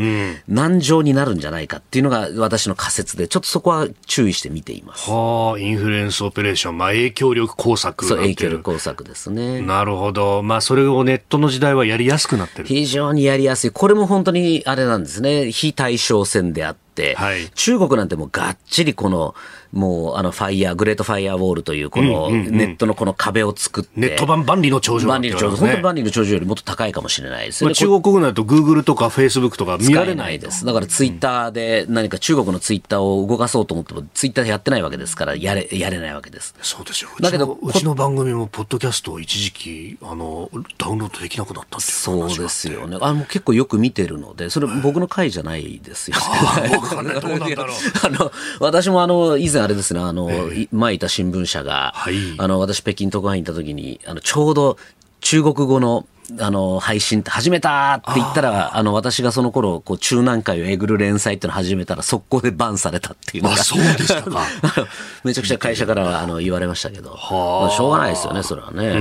[0.47, 5.09] 難乗になるんじゃないかっていうのが私の仮説で、ちょっとそこは注意して見ています。
[5.09, 9.61] はあ、インフルエンスオペレーション、まあ、影響力工作そう、影響力工作ですね。
[9.61, 10.43] なるほど。
[10.43, 12.65] まあ、それをネットの時代はやりやすくなってる。
[12.65, 13.71] 非常にやりやすい。
[13.71, 15.51] これも本当にあれなんですね。
[15.51, 19.35] 非対称戦であって、はい中国なんてもうがっちりこの、
[19.71, 27.75] もうあのファイヤー、グレートファイヤーウォールというこのネットのこの壁を作って、ネット版万里の長城万里の長城、本当に万里の長城よりもっと高いかもしれないですよまあ、ね。
[27.75, 30.65] 中国国内だとグーグルとかフェイスブックとか見使られないいです。
[30.65, 36.55] だからツイッターで何か中国のツイッターを動かそうと思っても、ツイッターやってないわけですから、やれ、やれないわけです。
[36.61, 37.09] そうですよ。
[37.17, 42.97] うだけどうちの番組も、ポッドキャストを一時期、あの、ダウンロードできなくなったっていうそうですよね。
[43.01, 46.78] あの結構よく見てるので、それ僕の回じゃないですよね。
[46.79, 47.19] わかんない。
[47.19, 47.77] どうなんだろう。
[48.03, 52.15] あの、私もあの、以前あれですね、あの、い前いた新聞社が、はい。
[52.37, 54.77] あの、私北京特派員行った時に、あの、ちょうど
[55.21, 56.07] 中国語の、
[56.39, 63.55] あの、配信って始めたって言ったら、あの、私がその頃、こう、中南海をえぐる連載っていうのを始めたら、速攻でバンされたっていうのが。
[63.55, 64.45] あそうでしたか
[65.23, 68.93] めちゃくちゃ会社からはあの言われましたけど、はあまあしょうがないですよね、それはね。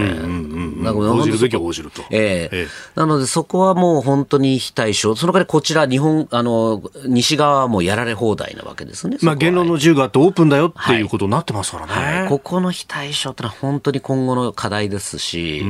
[0.82, 2.02] なんか応じるべきは応じると。
[2.10, 5.14] ええええなので、そこはもう本当に非対称。
[5.14, 9.18] その代わりこちら、日本、あの、西側はもうやられ放題なわけですね。
[9.22, 12.28] まあ、言論の自由があってオープンだよっていうことになってますからね。
[12.28, 15.64] ここの非対称ってのは本当に今後の課題ですし、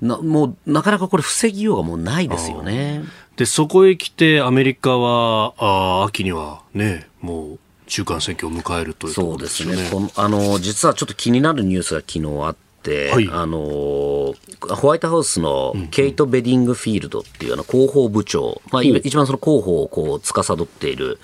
[0.00, 3.02] なもうなかなかこれ防ぎようがもうないですよね。
[3.36, 10.10] で、そこへ来て、アメリカは、あー秋にはね、もう中間選挙を迎えるというところそうでねですね。。
[10.16, 21.18] あの、実はちょっと気になるニュースが昨日あって、はいあの、ホワイトハウスのケイト・ベディングフィールドっていうあの広報部長、まあ、い一番その広報をこう司っている、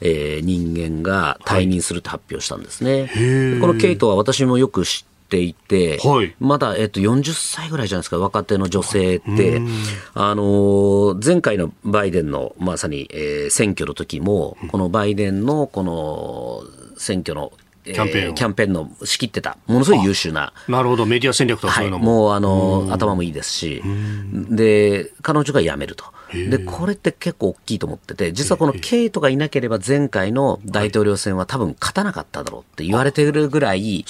[0.00, 3.06] えー人間が退任するって発表したんですね。
[3.54, 6.34] でこのケイトは私もよく知っていて、はい。
[6.40, 9.62] まだ、えっと、40歳ぐらいじゃないですか、若手の女性って、
[10.12, 16.64] あのー前回のバイデンのまさに、えー選挙の時も、このバイデンのこの
[16.98, 17.52] 選挙の、
[17.86, 18.34] えーキャンペーンを。
[18.34, 20.52] キャンペーンの仕切ってた、ものすごい優秀な。
[20.68, 22.04] なるほど、メディア戦略とかはい、そういうのも。
[22.04, 23.82] もうあの頭もいいですし、
[24.50, 26.04] で、彼女が辞めると。
[26.32, 34.04] で、これって結構大きいと思ってて、実はこのケイトがいなければ前回の大統領選は多分勝たなかっただろうって言われてるぐらい、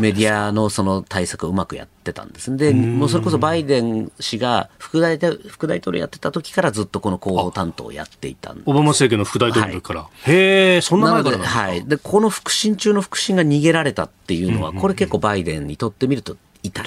[0.00, 2.56] メディアのその対策をうまくやってたんです。
[2.56, 10.00] で、もうそれこそバイデン氏が副大副大統領やってた時からずっとこの広報担当をやっていたオバマ政権の副大統領から。
[10.02, 11.38] はい、へえ、そんな前から。
[11.38, 11.86] はい。
[11.86, 16.84] で、この腹心中の腹心が逃げられたっていうのは、これ結構バイデンにとってみると痛い。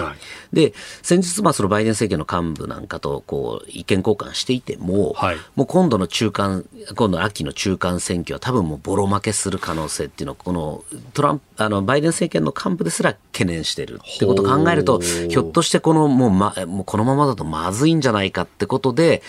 [0.53, 10.83] で、先日、まあ、そのバイデン政権の幹部なんかと、こう、意見交換していても、はい、もう今度の中間、今度秋の中間選挙は多分もうボロ負けする可能性っていうのを、この
[11.13, 19.23] トランプ、あの、バイデン政権の幹部ですら懸念してるってことを考えると、ひょっとしてこの、もう、ま、もうこのままだとまずいんじゃないかってことで、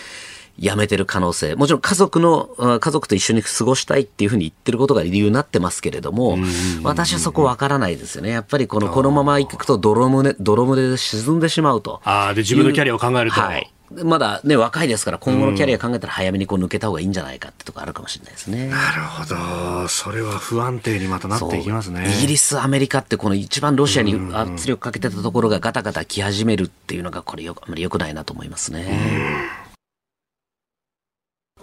[0.57, 1.55] 辞めてる可能性。
[1.55, 6.37] もちろん家族の、家族と一緒に過ごしたいっていうふうに言ってることが理由になってますけれども、
[6.83, 8.29] 私はそこわからないですよね。
[8.29, 12.01] やっぱりこの、このまま行くと泥船、泥船で沈んでしまうと。
[12.05, 13.41] ああ、で、自分のキャリアを考えると。
[13.41, 13.71] はい。
[14.03, 18.67] まだね、若いですから、今後のキャリア考えたら早めにこう抜けた方がいいんじゃないかってとこあるかもしれないですね。
[18.67, 19.87] なるほど。
[19.87, 22.11] それは不安定にまたなっていきますね。
[22.17, 29.64] イギリス、アメリカってこの一番ロシアに圧力かけてたところがガタガタ来始めるっていうのが、これよあまり良くないなと思いますね。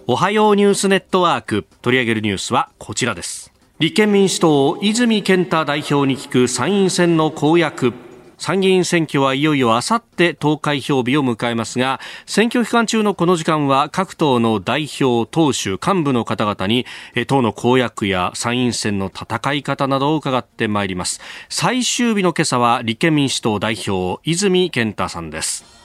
[0.08, 1.64] おはようニュースネットワーク。
[1.80, 3.52] 取り上げるニュースはこちらです。
[3.78, 7.94] 立憲民主党泉健太代表に聞く参院選の公約。
[8.36, 16.84] 参議院選挙はいよいよあさって投開票日を迎えますが選挙期間中のこの時間は各党の代表党首幹部の方々に
[17.28, 21.20] 党の公約や参院選の戦い方などを伺ってまいります。
[21.48, 25.81] 最終日の今朝は立憲民主党代表泉健太さんです。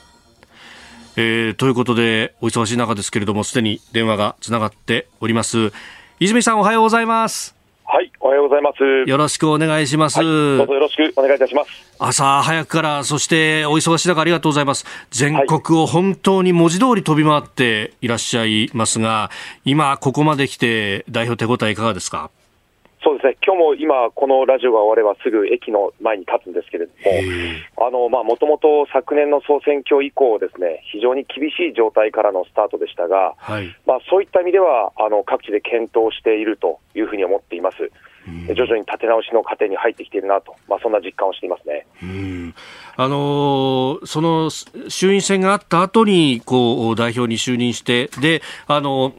[1.20, 5.72] えー、ということで、お忙しい中ですけれども、すでに電話がつながっております。
[6.20, 7.56] 泉さん、おはようございます。
[7.86, 9.10] はい、おはようございます。
[9.10, 10.18] よろしくお願いします。
[10.18, 11.70] はい、どうぞよろしくお願いいたします。
[11.98, 14.86] 朝早くから、そしてお忙しい中ありがとうございます。
[15.10, 19.32] 全国を本当に文字通り飛び回っていらっしゃいますが、
[19.66, 22.30] 今ここまで来て代表手応えいかがですか？
[23.08, 26.92] そうですね、今日も今、このラジオが終わればすぐ駅の前に立つんですけれど
[28.00, 37.78] も、もともと昨年の総選挙以降、ですね非常に厳しい状態からのスタートでしたが、はい、まあ、そういった意味ではあの各地で検討しているというふうに思っています。
[38.54, 41.86] 徐々に立て直しの過程に入ってきているなと、まあ、そんな実感をしていますね。
[42.98, 44.50] あのー、その
[44.90, 49.14] 衆院選があった後にこう代表に就任して、であのー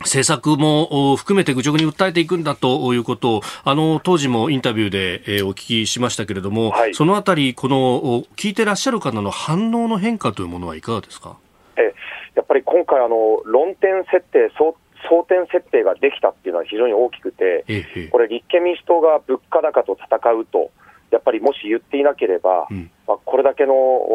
[0.00, 11.36] 政策も含めて愚直に訴えていくんだということを、あの、当時もインタビューで、えお聞きしましたけれども、はい、そのあたり、この、聞いてらっしゃる方の反応の変化というものはいかがですか？
[11.76, 11.92] え
[12.36, 14.74] やっぱり今回、あの、論点設定、争
[15.10, 17.64] 争点設定ができたっていうのは非常に大きくて、
[18.10, 20.70] これ、立憲民主党が物価高と戦うと、
[21.10, 23.74] やっぱりもし言っていなければ、うん、まあ、これだけの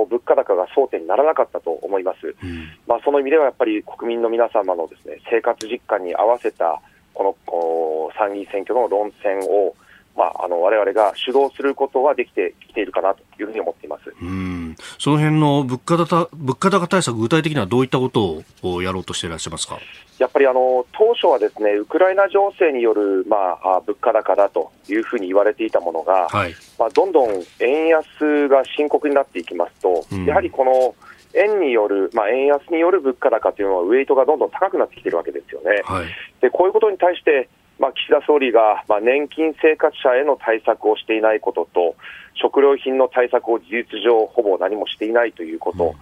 [0.10, 6.82] 物価高が争点にならなかったと思います、うん、まあ、その意味ではやっぱり国民の皆様のです、ね、生活実感に合わせた
[7.14, 9.76] この参議院選挙の論戦を
[10.16, 14.14] まあ、あの我々が主導することはできてきているかなというふうに思っています。
[14.22, 14.76] うん。
[15.00, 19.80] その辺の物価高物価高対策、具体的にはどういったことをやろうとしていらっしゃいますか？
[20.20, 30.96] やっぱりあの当初はですねウクライナ情勢による、まあ、物価高だというふうに言われていたものが、はい、まあ、どんどん円安が深刻になっていきますと、うん、やはりこの
[31.34, 35.82] 円による、まあ、円安による物価高というのは、ウェイトがどんどん高くなってきているわけですよね。
[35.84, 36.06] はい、
[36.42, 37.50] でこういうことに対して
[37.80, 41.96] まあ、岸田総理が、まあ、年金生活者への対策をしていないことと、
[42.36, 45.96] 食料品の対策を事実上、ほぼ何もしていないということ、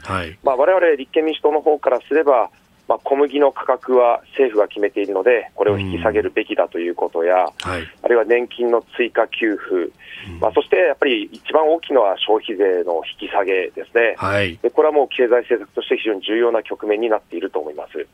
[0.43, 2.49] われわれ立憲民主党の方からすれば、
[2.91, 9.93] まあ、小麦の価格は政府が決めているので、これを引き下げるべきだということや、はい、あるいは年金の追加給付、
[10.41, 18.05] まあ、そしてやっぱり一番大きいのは消費税の引き下げですね、はい、でこれはもう経済政策として非常に重要な局面になっていると思います。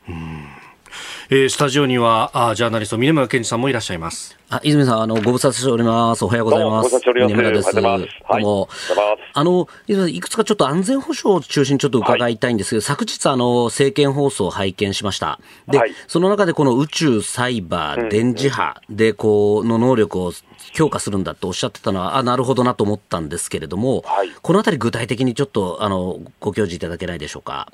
[1.30, 4.34] えー、スタジオにはあジャーナリスト峰村健二さんもいらっしゃいます。
[4.48, 6.24] あ泉さんあのご無沙汰しております。
[6.24, 7.02] おはようございます。
[7.04, 7.74] 峰村です。
[7.74, 8.68] どうも、
[9.34, 9.68] あの
[10.08, 15.38] いくつかちょっと安全保障を中心にちょっと伺いたいんですけど、はい、昨日あの政見放送を拝見しました。
[15.66, 20.32] で、はい、その中でこの宇宙サイバー電磁波でこうの能力を
[20.72, 27.70] 強化するんだとおっしゃってたのは、あなるほどなと思ったんですけれども、はい、このあたり、具体的にちょっとあのご教示いただけないでしょうか？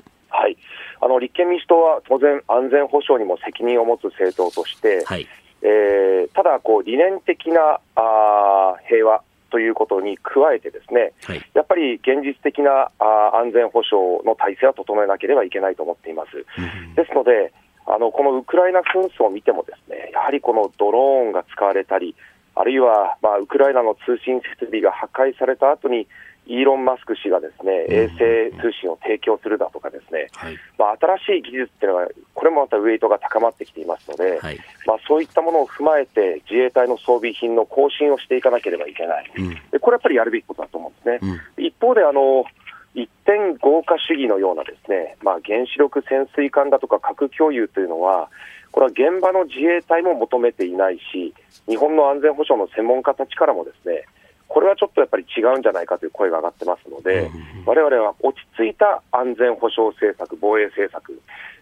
[1.05, 5.27] はいあの立憲民主党は当然、安全保障にも責任を持つ政党として、はい、
[5.61, 16.43] えー、ただこう、理念的なあ平和ということに加えて、ですね、はい、やっぱり現実的なあ安全保障の体制は整えなければいけないと思っています。
[16.57, 17.53] うん、ですので
[17.85, 22.15] あのこのウクライナ紛争を見ても、ですねやはりこのドローンが使われたり、
[22.55, 26.07] あるいは、まあ、ウクライナの通信設備が破壊された後に、
[26.47, 41.39] イーロン・マスク氏がですね、衛星通信を提供するだとかですね、はい、まあ、新しい技術っていうのは、これもまたウエイトが高まってきていますので、はい、まあ、そういったものを踏まえて、自衛隊の装備品の更新をしていかなければいけない、うん、でこれやっぱりやるべきことだと思うんですね。
[41.57, 42.45] うん、一方であの
[42.93, 48.29] 一点豪華主義のようなですね、まあ、原子力潜水艦だとか核共有というのは、
[48.71, 51.33] これは現場の自衛隊も求めていないし、
[51.67, 54.05] 日本の安全保障の専門家たちからもですね、
[54.47, 57.29] これはちょっとやっぱり違うんじゃないかという声が上がってますので、
[57.65, 61.19] われわれは落ち着いた安全保障政策、防衛政策、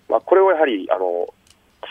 [0.09, 1.33] まあ、これをやはりあの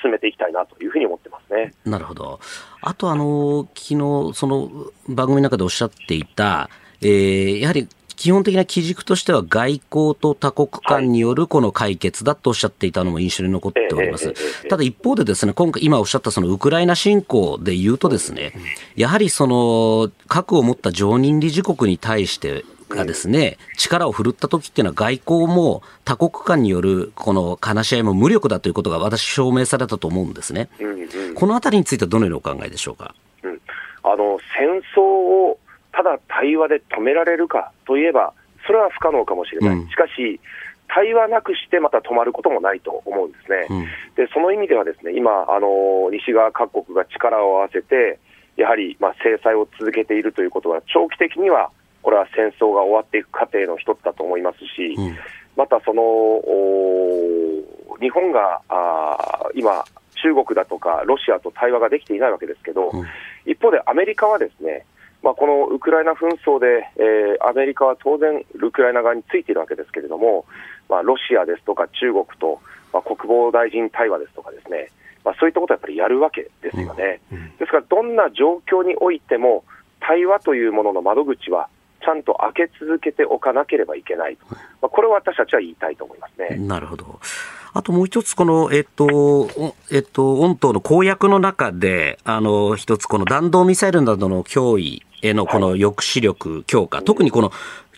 [0.02, 1.72] 進めていきたいなというふうに思ってますね。
[1.84, 2.40] なるほど、
[2.80, 4.70] あとあの昨日その
[5.08, 6.68] 番組の中でおっしゃっていた、
[7.00, 14.34] えー、やはり基本的な基軸としては外交と多国間によるこの解決だとおっしゃっていたのも印象に残っております。
[14.68, 18.52] ただ一方でですね、今回今おっしゃったそのウクライナ侵攻で言うとですね、
[18.96, 30.68] やはりその核を持った常任理事国に対してがですね、力を振るった時っていうのは外交も多国間によるこの話し合いも無力だということが私証明されたと思うんですね。
[31.34, 33.14] このあたりについてはどのようにお考えでしょうか？
[33.42, 33.60] うん、
[34.02, 35.58] あの戦争を
[36.02, 38.34] ただ対話で止められるかといえば、
[38.66, 40.40] それは不可能かもしれない、うん、しかし、
[40.88, 43.84] 対話なくしてまた止まることもないと思うんですね、うん、
[44.14, 48.18] でその意味では、ですね今あの、西側各国が力を合わせて、
[48.56, 51.70] やはりまあ制裁を続けているということは、長期的には
[52.02, 55.16] これは戦争が終わっていく過程の一つだと思いますし、うん、
[55.56, 56.42] またその
[58.00, 59.84] 日本があ今、
[60.20, 62.90] 中国だとかロシアと対話ができていないわけですけど、
[63.46, 64.84] 一方でアメリカはですね
[65.22, 70.44] まあ、このウクライナ紛争で、えー、アメリカは当然、ウクライナ側についているわけですけれども、
[70.88, 72.60] まあ、ロシアですとか中国と、
[72.92, 74.90] まあ、国防大臣対話ですとかですね、
[75.24, 77.20] まあ、そういったことをやっぱりやるわけですよね。
[77.58, 79.64] ですから、どんな状況においても、
[80.00, 81.68] 対話というものの窓口は
[82.04, 86.56] ちゃんと開け続けておかなければいけないと、まあ、これを私たちは言いたいと思いますね。
[86.56, 87.20] なるほど。
[87.74, 89.48] あともう一つ、この、えっと、
[89.90, 97.52] えっと、御党の公約の中で、あの、一つ、この弾道ミサイルなどの脅威へのこの抑止力強化、特にこの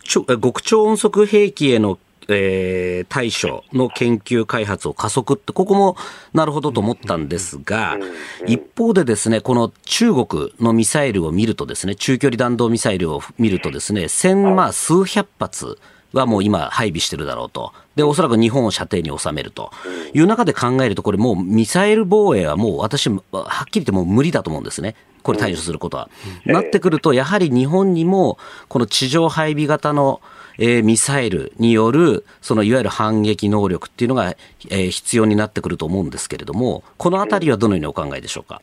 [0.05, 1.99] 極超音速兵器への
[2.29, 5.97] えー、対処の研究開発を加速って、ここも
[6.33, 7.99] なるほどと思ったんですが、
[8.47, 15.79] 一方でですね、この中国のミサイルを見るとですね、中距離弾道ミサイルを見るとですね、千まあ数百発
[16.15, 17.73] はもう今配備してるだろうと。
[17.97, 19.71] で、おそらく日本を射程に収めると
[20.15, 24.95] いう中で考えると、これもうミサイル防衛はもう私、はっきり言ってもう無理だと思うんですね。
[25.23, 26.09] これ対処することは。
[26.45, 28.39] なってくると、やはり日本にも、
[28.69, 30.21] この地上配備型の、
[30.59, 34.37] えー、ミサイルによる、そのいわゆる反撃能力っていうのが、
[34.71, 38.61] えー、必要になってくると思うんですけれども、このあたりはどのようにお考えでしょうか？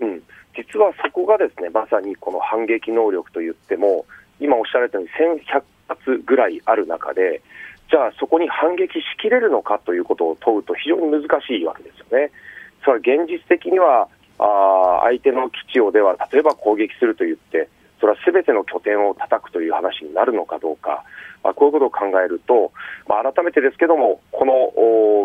[0.00, 0.22] うん、
[0.56, 4.06] 実はそこがですね、まさにこの反撃能力といっても、
[4.38, 5.10] 今おっしゃられたように
[5.42, 7.42] 1100発ぐらいある中で、
[7.90, 12.30] じゃあそこに反撃しきれるのかということを問うと非常に難しいわけですよね。
[12.84, 14.08] それは現実的には
[14.38, 17.68] あ相手の基地をでは例えば攻撃すると言って、
[18.00, 21.04] それはすべての拠点を叩くという話になるのかどうか、
[21.42, 22.72] まあ、こういうことを考えると、
[23.08, 24.52] まあ、改めてですけども、この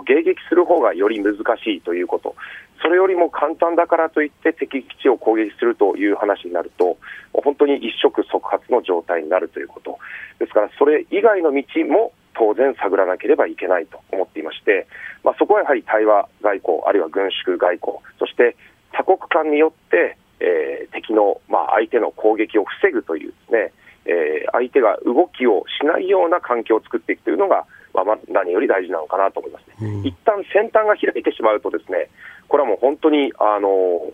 [0.05, 1.39] 迎撃する方がより難し
[1.76, 2.36] いということ、
[2.82, 6.98] それよりも簡単だからといって敵基地を攻撃するという話になると、
[7.34, 10.00] 本当に一触即発の状態になるということ、
[10.40, 14.88] ですからそれ以外の道も当然探らなければいけないと思っていまして、
[15.24, 18.56] まあ、そこはやはり対話外交、あるいは軍縮外交、そして
[18.94, 23.74] 多国間によって、えー、敵の、まあ、相手の攻撃を防ぐというですね、
[24.06, 32.10] えー、相手が動きをしないような環境を作っていくというのが、まあ、何より大事なのかなと思いますね、うん、一旦先端が開いてしまうと、ですね
[32.48, 34.12] これはもう本当にあの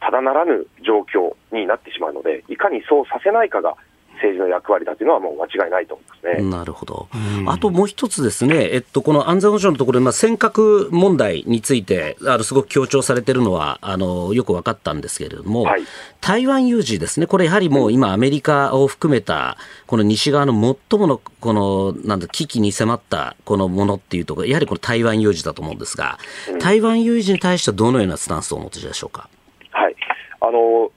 [0.00, 3.76] ただならぬ状況になってしまうので、いかにそうさせないかが
[4.16, 6.50] 政治の役割だというのはもう間違いないと思いますね。
[6.50, 7.08] なるほど。
[7.46, 15.82] あともう一つですね、えっと、この安全保障のところで、まあ、尖閣問題について、あの、すごく強調されているのは、あの、よく分かったんですけれども、はい、
[16.20, 19.56] 台湾有事ですね、これやはりもう今アメリカを含めた、
[19.86, 20.52] この西側の
[20.90, 26.18] 最もの、この、なんだ、危機に迫ったこのものっていうところ、やはりこの台湾有事だと思うんですが、
[26.60, 29.28] 台湾有事に対してはどのようなスタンスをお持ちでしょうか？
[29.70, 29.96] はい。
[30.40, 30.90] あの、い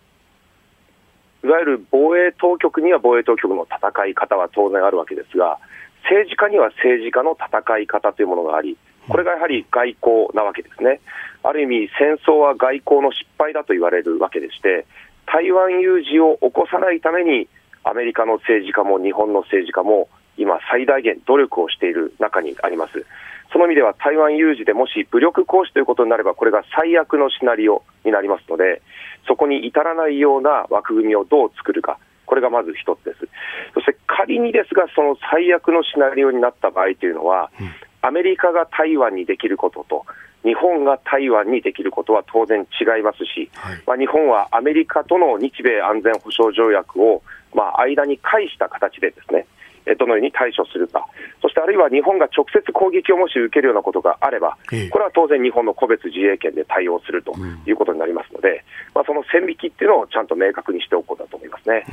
[1.50, 5.58] わゆる防衛当局には防衛当局の戦い方は当然あるわけですが、
[6.04, 8.78] 政治家には政治家の戦い方というものがあり、
[9.08, 11.00] これがやはり外交なわけですね。
[11.44, 14.86] ある意味、戦争は外交の失敗だと言われるわけでして、
[15.26, 17.48] 台湾有事を起こさないために、
[17.84, 23.06] アメリカの政治家も日本の政治家も今、最大限努力をしている中にあります。
[23.52, 28.82] その意味では台湾有事でもし武力行使ということになれば、これが最悪のシナリオになりますので、
[29.28, 33.28] そこに至らないような枠組みをどう作るか、これがまず一つです。
[33.74, 37.72] そして仮仮にですが、その最悪のシナリオになった場合というのは、うん、
[38.02, 40.06] アメリカが台湾にできることと、
[40.44, 47.24] 日本が台湾にできることは当然違いますし、はい、まあ、日本はアメリカとの日米安全保障条約を、
[47.54, 49.48] まあ、間に介した形でですね、
[49.96, 51.06] どのように対処するか、
[51.42, 54.58] そしてあるいは日本が直接攻撃をもし受けるようなことがあれば、
[54.92, 57.34] これは当然、日本の個別自衛権で対応すると
[57.66, 58.64] いうことになりますので、
[59.00, 61.86] まあ、その線引きっていうのをちゃんと明確にしておこうだと思いますね、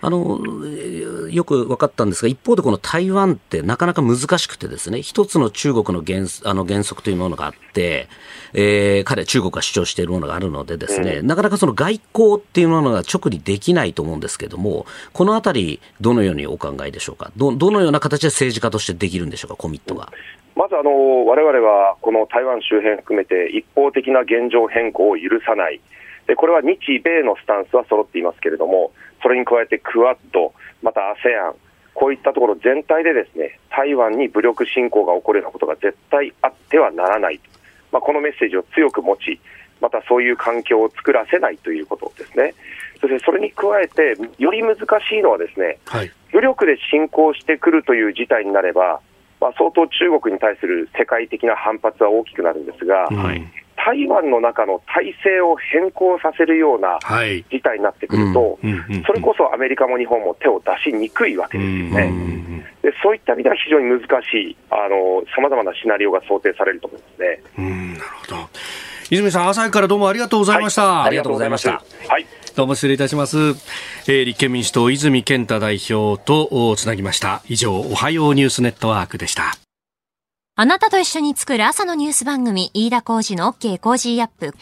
[0.00, 0.40] あの
[1.28, 8.08] よく分かったんですが、一方でこの台湾ってなかなか難しくて、ですね一つの中国の原あの原則というものがあって、
[8.54, 20.08] えー、彼、中国が主張しているものがあるので、ですね、うん、なかなかその外交っていうものが直にできないと思うんですけれども、このあたり、どのようにお考えでしょうか、どどのような形で政治家としてできるんでしょうか、コミットが。
[20.54, 25.80] まずあの、われわれはこの台湾周辺含めて、一方的な現状変更を許さない、
[26.26, 28.92] でこれは日米のスタンスは揃っていますけれども、
[29.22, 30.52] それに加えてクアッド、
[30.82, 31.54] また ASEAN、
[31.94, 37.40] こういったところ全体でですね台湾に武力侵攻が起こるようなことが絶対あってはならない
[37.92, 39.38] まあ、このメッセージを強く持ち、
[39.80, 42.54] またそういう環境を作らせないということですね。
[43.00, 44.82] そしてそれに加えて、より難し
[45.14, 49.00] いのはですね、はい、武力で侵攻してくるという事態になれば、
[49.40, 53.42] まあ、相当中国に対する世界的な反発は大きくなるんですが、はい、
[53.84, 56.98] 台湾の中の体制を変更させるような
[57.50, 58.58] 事態になってくると、
[59.06, 62.12] それこそアメリカも日本も手を出しにくいわけですよね。
[62.82, 67.42] でそういった意味では非常に難しい、さまざまなシナリオが想定されると思いますね。
[67.58, 68.36] うんなるほど
[69.10, 70.84] 泉さん、朝からどうもありがとうございました。
[70.84, 71.82] はい、ありがとうございました。
[72.08, 72.26] はい。
[72.56, 73.36] どうも失礼いたします。
[73.36, 77.42] えー、立憲民主党泉健太代表とつなぎました。
[77.48, 79.61] 以上、おはようニュースネットワークでした。
[80.54, 84.52] あなたと一緒に作る朝のニュース番組、飯田浩二の OK 工事アップ。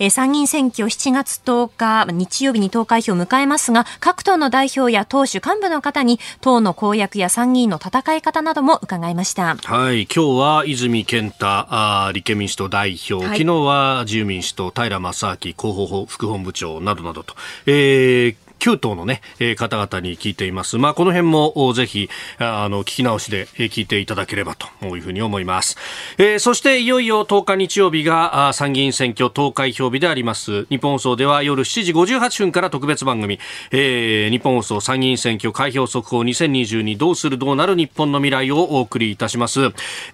[0.00, 9.54] えー、参議院選挙7月10日、日曜日に投開票を迎えますが、各党の代表や党首幹部の方に、党の公約や参議院の戦い方なども伺いました。
[9.54, 17.36] はい、今日は泉健太、あ立憲民主党代表、はい、昨日は自由民主党、平正明広報副本部長などなどと、
[17.66, 20.76] えー9党のね、えー、方々に聞いています。
[20.76, 25.76] まあ、この辺もぜひ、あの、聞き直しで聞いていただければというふうに思います。
[26.18, 30.64] えー、そしていよいよ10日日曜日が参議院選挙投開票日であります。
[30.64, 33.38] 日本放送では夜7時58分から特別番組、
[33.70, 39.60] えー、日本放送参議院選挙開票速報2022どうするどうなる日本の未来をお送りいたします。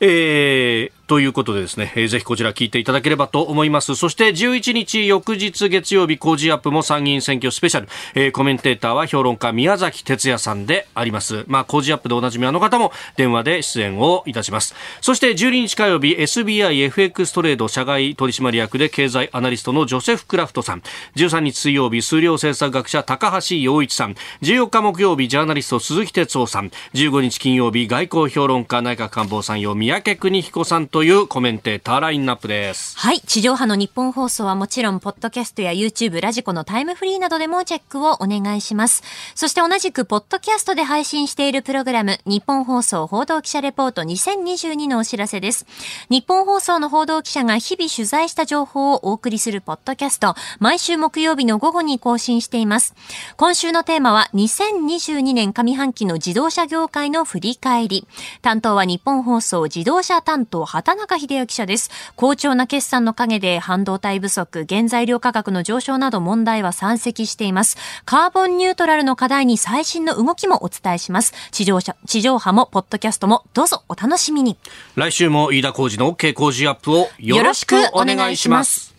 [0.01, 3.97] えーということでですね、えー、ぜひこちら聞いていただければと思います。
[3.97, 11.45] そして11日翌日月曜日工事アップも参議院選挙スペシャル、えー、コメンテーターは評論家宮崎哲也さんであります。
[11.49, 14.75] まあ工事アップでおなじみあの方も電話で出演をいたします。
[15.01, 20.83] そして12日火曜日 SBIFX トレード社外取締役で経済アナリストのジョセフ・クラフトさん。
[21.17, 24.15] 13日水曜日数量政策学者高橋洋一さん。
[24.43, 26.71] 14日木曜日ジャーナリスト鈴木哲夫さん。
[26.95, 32.99] 15日金曜日外交評論家内閣官房参与三宅邦彦さんというコメンテーターラインナップです。
[32.99, 33.21] はい。
[33.23, 39.03] 地上波の日本放送はもちろん、ポッドキャストや YouTube、ラジコのタイムフリーなどでもチェックをお願いします。
[39.35, 45.65] そして同じく、ポッドキャストで配信しているプログラム、日本放送報道記者レポート2022のお知らせです。
[46.11, 52.95] 日本放送の報道記者が日々取材した情報をお送りするポッドキャスト、毎週木曜日の午後に更新しています。
[53.39, 58.07] 今週のテーマは、2022年上半期の自動車業界の振り返り。
[58.43, 61.91] 担当は日本放送自動車担当、畑田中秀夫記者です。
[62.17, 67.77] 好調な決算の陰で半導体不足、原材料価格の上昇など問題は山積しています。
[68.05, 71.33] カーボンニュートラルの課題に最新の動きもお伝えします。
[71.53, 74.59] 地上車地上波もポッドキャストもどうぞお楽しみに。
[74.97, 78.95] 来週も飯田浩二の OK 工事アップをよろしくお願いします。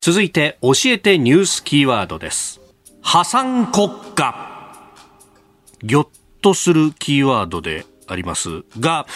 [0.00, 2.60] 続いて教えてニュースキーワードです。
[3.02, 4.52] 破産国家。
[5.82, 6.08] ぎょっ
[6.40, 9.06] とするキーワードでありますが、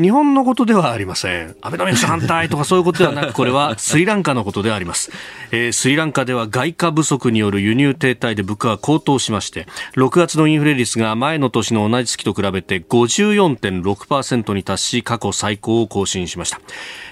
[0.00, 1.54] 日本のことではありません。
[1.60, 5.10] アベノミクス反対とかそういうことではなく、これはスリランカのことであります。
[5.50, 9.66] えー、スリランカでは外貨不足による輸入停滞で物価が高騰しまして、
[9.96, 16.60] 6月のインフレ率が前の年の同じ月と比べて54.6%に達し、過去最高を更新しました。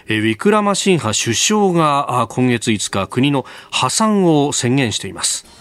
[0.08, 5.59] えー、ウィクラマシンハ首相が今月5日、国の破産を宣言しています。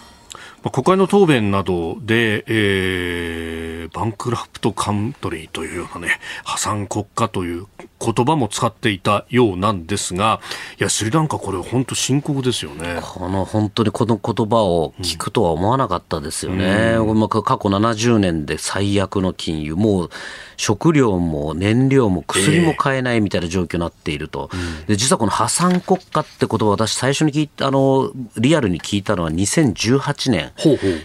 [0.63, 7.67] まあ国会の答弁などで、えー、バンクラプトカントリーというようなね、破産国家という
[7.99, 10.39] 言葉も使っていたようなんですが、
[10.79, 13.01] いや、スリランカこれ本当深刻ですよね。
[13.01, 16.95] この本当にこの言葉を聞くとは思わなかったですよね。
[16.97, 20.09] うん、過去70年で最悪の金融、もう
[20.55, 24.49] 食料も燃料も薬も買えないみたいな状況になっていると。
[24.53, 30.51] えー、で実はこの破産国家って言葉私最初に聞いた、あの、リアルに聞いたのは2018年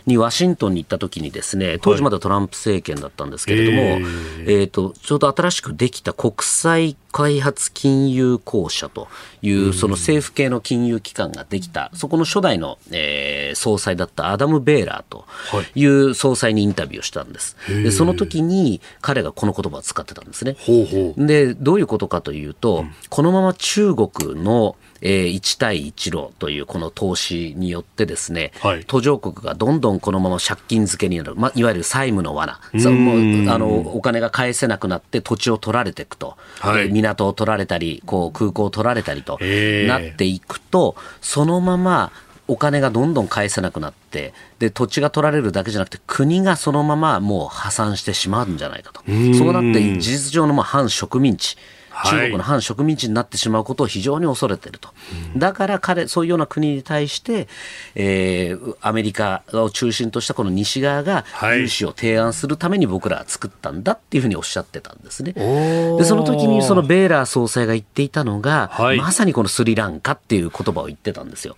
[0.07, 9.07] にワシントンに行った時にですね、当時まだトランプ政権だったんですけれども、えー、えーとちょうど新しくできた国際最開発金融公社と
[9.41, 15.25] いう、その政府系の金融機関ができた、そこの初代の、えー、総裁だったアダム・ベーラーと
[15.77, 17.57] いう総裁にインタビューをしたんです。
[17.69, 20.57] でその時に彼がこの言葉を使ってたんですね。
[20.59, 21.25] ほうほう。
[21.25, 32.55] でどういうことかというと、うん、このまま中国のえー、1対1路というこの投資によってですね、はい、途上国がどんどんこのまま借金付けになる、まあ、いわゆる債務の罠。
[32.75, 39.39] あのお金が返せなくなって土地を取られていくと、はい、港を取られたりこう空港を取られたりと
[39.87, 42.13] なっていくと、そのまま
[42.47, 49.01] お金がどんどん返せなくなってで土地が取られるだけじゃなくて国がそのままもう破産してしまうんじゃないかと。
[49.39, 51.57] そうなって事実上の反植民地
[52.05, 54.91] 中国の反植民地になってしまうことを非常に恐れていると、
[55.37, 57.49] だから彼、そういうような国に対して、
[57.95, 61.25] えー、アメリカを中心としたこの西側が
[61.57, 65.33] 融資を提案するために僕らは作ったんだっていうふうにおっしゃってたんですね。
[65.33, 71.57] でその時にそのベーラー総裁が言っていたのが、はい、まさにこのスリランカっていう言葉を言ってたんですよ。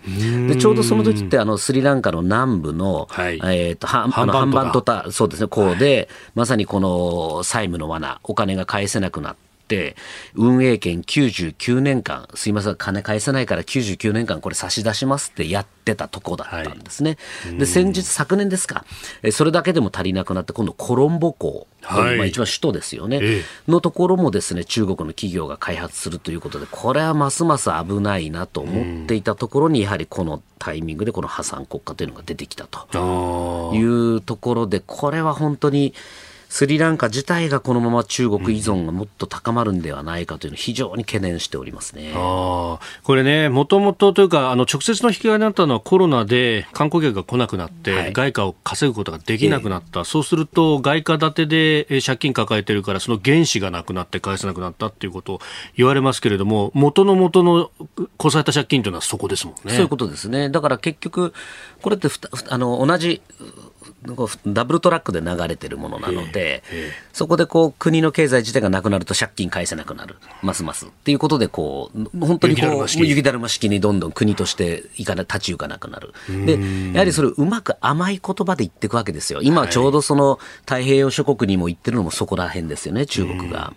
[0.49, 4.11] でちょうどその時ってあのスリランカの南部の、はい、えーと、ハン
[4.51, 5.49] バントタそうですね。
[5.49, 9.46] こうで、まさにこの債務の罠お金が返せなくなって、
[10.35, 17.19] 運営権99年間、すいません、金返せないから99年間これ差し出しますってやってたとこだったんですね。
[17.45, 18.85] はい、で、先日、昨年ですか、
[19.33, 35.95] それだけでも足りなくなって、今度コロンボ港、はい、まあ一番首都ですよね、ええ、のところもですね、中国の企業が開発するということで、これはますます危ないなと思っていたところに、やはりこのタイミングでこの破産国家というのが出てきたというところで、これは本当に、
[36.57, 42.15] スリランカ自体がこのまま中国依存がもっと高まるんではないかというのを非常に懸念しておりますね。
[42.17, 55.41] あこれね、もともとというか、あの直接の引き金になったのはコロナで観光客が来なくなって、外貨を稼ぐことができなくなった、えー、そうすると外貨建てで借金抱えてるから、その原資がなくなって返せなくなったっていうことを
[55.77, 57.71] 言われますけれども、元の元の
[58.17, 59.75] こされた借金というのはそこですもんね。
[59.75, 60.49] そういうことですね。
[60.49, 61.35] だから結局、
[61.83, 62.09] これって
[62.49, 63.21] あの同じ
[64.47, 66.62] ダブルトラックで流れてるものなので、
[67.12, 73.66] そこでこう国の経済自体がなくなると借金返せなくなる、ますますっていうことでこう、本当にこう雪だるま式。
[73.68, 76.59] にどんどん国としていかな立ち行かなくなる、で
[76.93, 83.72] やはりそれ、うまく甘い言葉で言っていくわけですよ、今ちょうどその太平洋諸国にも言ってるのもそこら辺ですよね、中国が。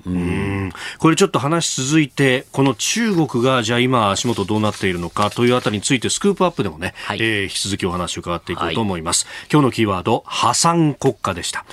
[0.99, 9.26] これちょっと話続いて、この中国がじゃあ今、足元どうなっているのかというあたりについて、スクープアップでもね、はい、えー、引き続きお話を伺っていこうと思います。
[9.26, 11.66] はい、今日のキーワード破産国家でした。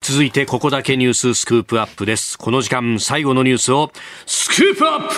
[0.00, 2.36] 続いてここだけニューススクープアップです。
[2.38, 3.90] この時間最後のニュースを
[4.26, 5.14] スクープアップ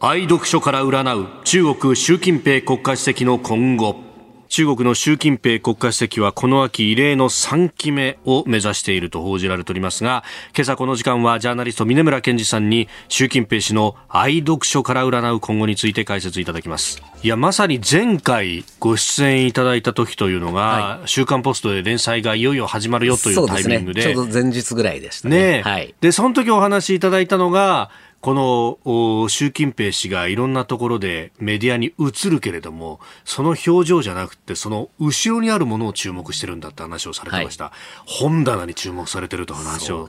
[0.00, 4.07] 愛読書から占う中国習近平国家主席の今後。
[4.48, 10.24] 中国の習近平国家主席はこの秋異例の3期目を目指していると報じられておりますが
[10.56, 17.02] 今朝この時間はジャーナリスト峰村健二さんに習近平氏の愛読書から占う今後について解説いただきます。
[17.22, 25.58] いやまさに前回ご出演いただいた時というのが、はい、週刊ポストで連載がいよいよ始まるよというタイミングで、ね、ちょうど前日ぐらいでしたね。
[25.58, 27.90] ね、はい、でその時お話しいただいたのが
[28.20, 37.64] この習近平氏がいろんなところでメディアに映るけれども、その表情じゃなくて、その後ろにあるものを注目してるんだって話をされてました。
[37.64, 37.72] はい、
[38.06, 40.08] 本棚に注目されてると話を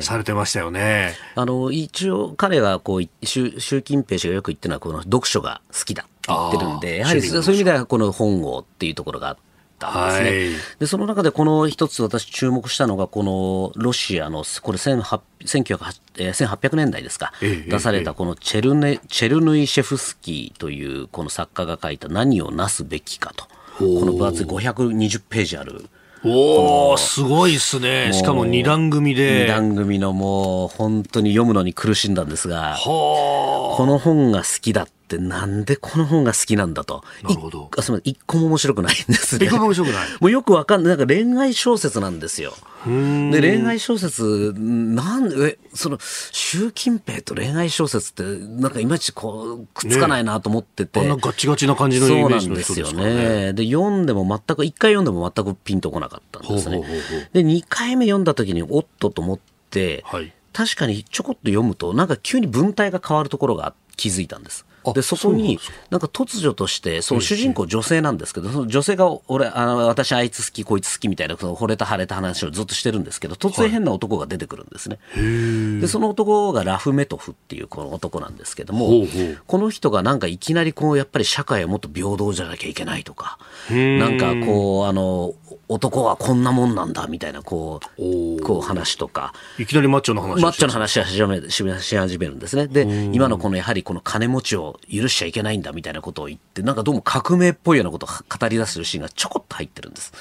[0.00, 1.12] されてましたよね。
[1.34, 9.51] あの、一応彼がこう、習習近平氏がよく言ってるのは、この読書が好きだって言ってるんで、やはりそういう意味ではこの本をっていうところがあって、
[9.88, 10.30] ったんですね。
[10.30, 23.46] はい、でその中でこの一つ私注目したのがこのロシアのこれ1800年代ですか、ええ、出されたこのチェルネチェルヌイシェフスキーというこの作家が書いた「何をなすべきか」と
[23.78, 25.86] この分厚い520ページある。
[26.24, 28.12] おおすごいですね。
[28.12, 29.42] しかも二段組で。
[29.42, 37.04] 二段組のもう本当に読むのに苦しんだんですが、この本が好きだっってなんでこの本が好きなんだと。
[37.22, 37.70] なるほど。
[37.76, 39.46] あすみません、一個も面白くないんですね。
[39.46, 40.08] 一個も面白くない。
[40.20, 40.96] もうよくわかんない。
[40.96, 42.54] なんか恋愛小説なんですよ。
[42.84, 45.98] で、恋愛小説、なんで、その、
[46.32, 48.22] 習近平と恋愛小説って、
[48.60, 51.00] なんかいまいちこう、くっつかないなと思ってて。
[51.00, 53.52] ね、あんなガチガチな感じのイメージの人ですよね。
[53.52, 56.78] で、読んでも全く、一回読んでも全くピンとこなかったんですね。
[56.78, 59.38] ほうほうほうほうで、二回目読んだ時に、おっとと思っ
[59.70, 64.66] て、はい、確かにちょこっと読むと、なんか急に文体が変わるところが気づいたんです。
[64.94, 65.58] でそこに
[65.90, 66.08] なんか。
[66.22, 79.06] 突如としてその主人公女性なんですけどその女性が俺あの私あいつ好きこいつ好きみたいなその惚れた腫れた話をずっとしてるんですけど突然変な男が出てくるんですね、はい、でその男がラフメトフっていうこの男なんですけども
[79.46, 83.38] この人がなんかいきなりこうやっぱり社会はもっと平等じゃなきゃいけないとか
[83.70, 85.34] なんかこうあの
[85.68, 89.32] 男はこんなもんなんだみたいなこうこう話とか。
[89.58, 92.66] いきなりマッチョの話マッチョの話し始めし始めるんですね。
[92.66, 100.12] で今のこのやはりこの金持ちを許しちゃいけないんだみたいなことを言ってなんかどうも革命っぽいようなことを語り出すシーンがちょこっと入ってるんです。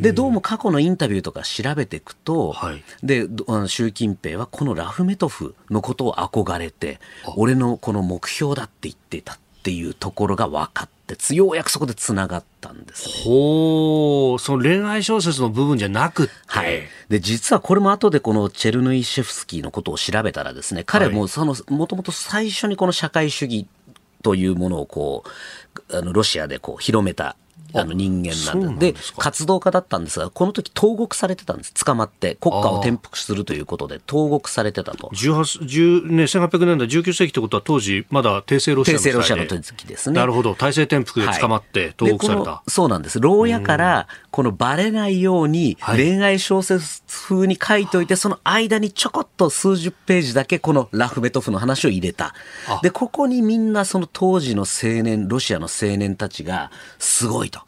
[0.00, 3.26] でどうも過去のインタビューとか調べていくと、はい、で
[3.66, 7.00] 習近平はこのラフメトフのことを憧れて
[7.36, 11.01] 俺のこの目標だって言っていたっていうところが分かって
[11.34, 23.66] ようやくそこでつながったんです、ね、ほうその恋愛小説の部分じゃなくて、はい、で実はこれも後でこのチェルヌイシェフスキーのことを調べたらですね彼もそのもともと最初にこの社会主義
[24.22, 25.24] というものをこ
[25.88, 27.36] うあのロシアでこう広めた
[27.74, 30.18] あの人間なんでで活動家だったんです。
[30.18, 31.72] がこの時投獄されてたんです。
[31.72, 35.08] 捕まって国家を転覆するということで投獄されてたと。
[35.14, 40.16] 18ね、1800年代19世紀ってことは当時まだ帝政ロシアの帝政ロシアの時ですね。
[40.18, 40.54] なるほど。
[40.54, 43.20] 体制転覆で捕まって投獄された、はい、そうなんです。
[43.20, 52.34] 牢屋からこのバレないように恋愛小説風に書いておいて、その間にちょこっと数十ページだけこのラフベトフの話を入れた。
[52.82, 57.61] でここにみんなその当時の青年ロシアの青年たちがすごいと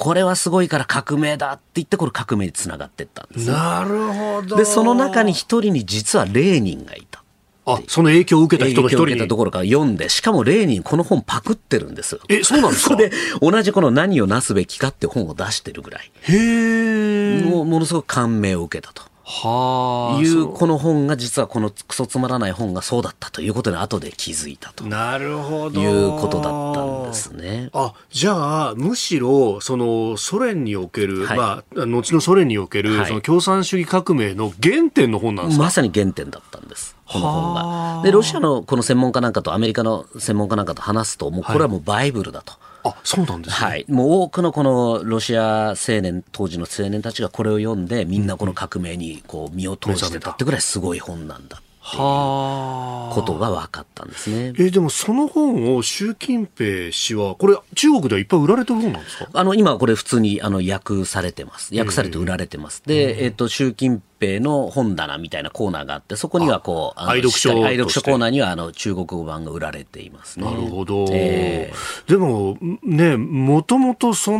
[0.00, 7.22] これはすごいから革命だって言ってこれ革命につながっていったんです、ね、なるほどでその中に一人に実はレーニンがいた
[7.66, 9.12] あその影響を受けた人の一人に。
[9.12, 12.20] 受けたところから読んで、しかもレーニンこの本パクってるんですよ。
[12.30, 12.96] え、そうなんですか？
[12.96, 16.10] で、同じこの何をなすべきかって本を出してるぐらい。
[16.22, 17.42] へえ。
[17.44, 19.02] ものすごく感銘を受けたと。
[19.32, 27.70] はあ、いうこの本が実はこのクソつまらない本がそうだったということに後で気づいたとなるほどいうことだったんですね。
[27.72, 35.64] あじゃあむしろそのソ連における、はい、まあ後のソ連における、はい、その共産主義革命の原点の本なんですか？
[35.64, 36.96] まさに原点だったんです。
[37.06, 38.02] この本が。
[38.02, 42.52] でロシアのこの専門家なんかとアメリカの専門家なんかと話すともうこれはもうバイブルだと。
[42.52, 54.48] はいあそうなんです、ね、はい、もう多くのこのロシア青年当時の青年たちがこれを読んでみんなこの革命にこう身を投じてたってぐらいすごい本なんだっていうことが分かったんですね。
[54.48, 59.28] えー、でもその本を習近平氏はこれ中国ではいっぱい売られてる本なんですか？
[59.32, 61.74] あの今これ普通にあの訳されてます。
[61.74, 62.82] 訳されて売られてます。
[62.84, 70.44] で、えっ、ー、と習近平の本棚みたいなコーナーがあってそこにはこう愛読書愛読書コーナーにはあの中国語版が売られていますね。
[70.44, 74.36] なるほど、えー、でもねもともとそう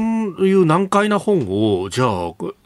[0.46, 2.08] いう難解な本をじゃあ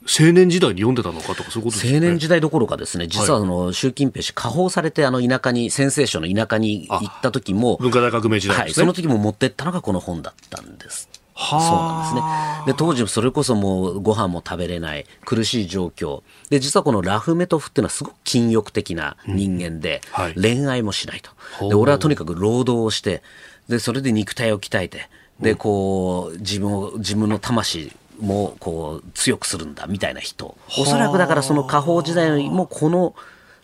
[0.06, 11.08] 青年時代に読んでたのかとかそういうことですね青年時代どころかですね実はあの、習近平氏下放されてあの田舎に先生書の田舎に行った時も文化大革命時代、ね、はい、その時も持ってったのがこの本だったんです。
[11.36, 12.72] そうなんですね。
[12.72, 16.22] で、当時それこそもうご飯も食べれない苦しい状況。
[16.54, 21.68] で、実はこのラフメトフっていうのはすごく禁欲的な人間で、うんはい、恋愛もしないと。
[21.68, 23.24] で、俺はとにかく労働をして、
[23.68, 25.08] で、それで肉体を鍛えて、
[25.40, 27.90] で、こう、自分を、自分の魂
[28.20, 30.56] もこう強くするんだみたいな人。
[30.78, 33.16] おそらくだからその下方時代もこの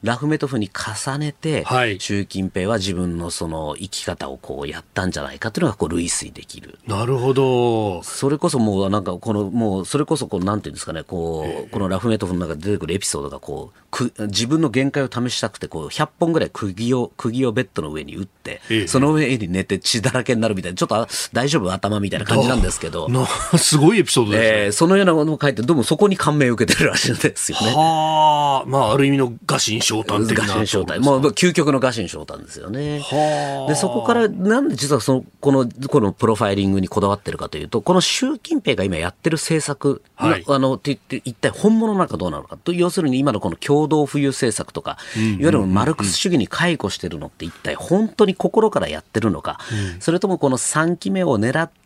[0.03, 6.79] ラフメトフに重ねて、はい、習近平は自分のその生き方をこうやったんじゃないかというのがこう類推できる。
[6.87, 8.03] なるほど。
[8.03, 21.73] それこそもうなんかこのもうそれこそこうなんていうんですかねこうこのラフメトフの中で出てくるエピソードがこうく自分の限界を試したくてこう100本ぐらい釘を釘をベッドの上に打って、その上に寝て血だらけになるみたいなちょっと大丈夫？
[21.73, 23.09] 頭みたいな感じなんですけど。
[23.59, 24.65] すごいエピソードですね。
[24.65, 27.73] えー、そのようなものを書いてどうもそこに感銘を受けてるらしいんですよね。
[27.75, 30.67] はあまあある意味の餓神昇胆的な。
[30.67, 31.01] 昇胆。
[31.01, 33.03] もう究極の餓神昇胆ですよね。
[33.69, 49.59] で、そこからなんで実はその、この、このプロファイリングにこだわってるかというと、この習近平が今やってる政策、はい、あの、って言って、一体本物なのかどうなのかと、要するに今のこの共同富裕政策とか、いわゆるマルクス主義に解雇してるのって一体本当に心からやってるのか、
[49.95, 51.80] うん、それともこの3期目を狙って、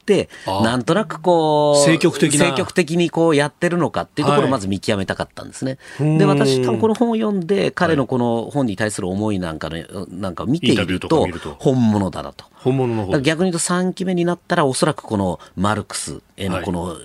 [0.46, 5.78] なんとなくこう、積極的積極的にこうやってるのかっていうところをまず見極めたかったんですね。
[5.98, 11.26] はい、で、私、多分この本を読んで、彼のこの本に対する思いなんかの、なんか見ていると、
[11.58, 12.44] 本物だなと。
[12.54, 16.96] 本物の逆に言うと3期目になったら、おそらくこのマルクスへのこの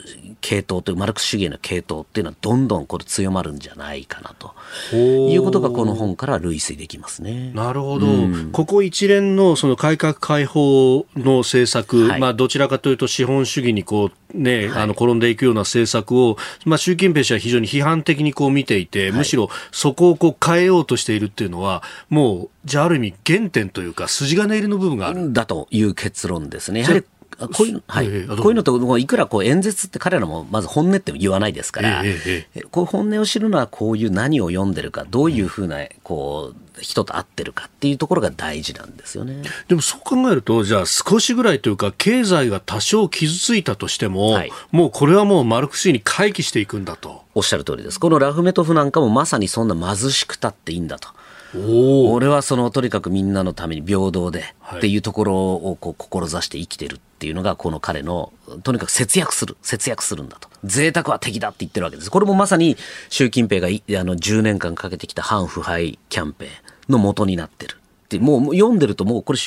[0.42, 4.54] 系統というマルクス主義の系統っていうのはどんどんこれ強まるんじゃないかなと
[4.96, 7.52] いうことがこの本から類推できますね。
[7.54, 25.34] なるほど、うん、ここ一連のその改革開放の政策、はい、まあどちらかというと資本主義にこうね、はい、あの転んでいくような政策を、まあ習近平氏は非常に批判的にこう見ていて、むしろそこをこう変えようとしているっていうのは、もうじゃあある意味原点というか筋金入りの部分がある。
[25.34, 26.82] だという結論ですね。
[26.82, 27.04] やはり
[27.38, 39.42] こういう、はい、こういうのと、いくらこう演説って彼らもまず本音って言わないですから、ええこう本音を知るのはこういう何を読んでるか、どういうふうな、こう、人と会ってるかっていうところが大事なんですよね。
[39.68, 47.24] でもそう考えると、じゃあ少しぐらいというか、経済が多少傷ついたとしても、はい、もうこれはもうマルクス主義に回帰していくんだと。
[47.36, 48.00] おっしゃる通りです。
[48.00, 51.10] このラフメトフなんかもまさにそんな貧しくたっていいんだと。
[51.54, 58.32] 俺はそのとにかくみんなのために平等でっていうところをこう志して生きてるっていうのがこの彼の
[58.64, 60.48] とにかく節約する節約するんだと。
[60.64, 62.10] 贅沢は敵だって言ってるわけです。
[62.10, 62.78] これもまさに
[63.10, 63.70] 習近平があ
[64.06, 66.52] の10年間かけてきた反腐敗キャンペーン
[66.94, 67.76] の元になってる。
[67.76, 69.40] ってもう読んでるともうこれ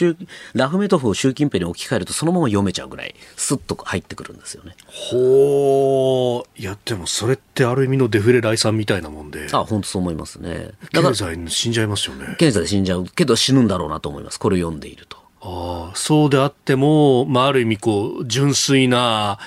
[0.52, 4.76] ラフメトフを習近平に置き換えるとそのまま読めちゃうぐらいスッと入ってくるんですよね。
[4.86, 9.48] ほういやでもそれってある意味のデフレ来産みたいなもんで。
[9.52, 10.72] あ本当そう思いますね。
[10.92, 12.36] だから経済死んじゃいますよね。
[12.38, 14.38] 経済死んじゃうけど死ぬんだろうなと思います。
[14.38, 19.38] これを読んでいるとああそうであっても、まあ、ある意味こう純粋な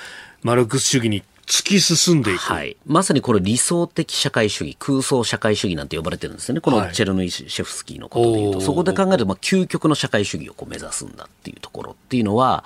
[0.42, 6.60] マルクス主義に突き進んでいく、はい、まさにこれ理想的社会主義空想社会主義なんて呼ばれてるんですよね。
[6.60, 12.64] このチェルノイシェフスキーのことでいうと、はい、そこで考えると、まあ、究極の社会主義をこう目指すんだっていうところっていうのは、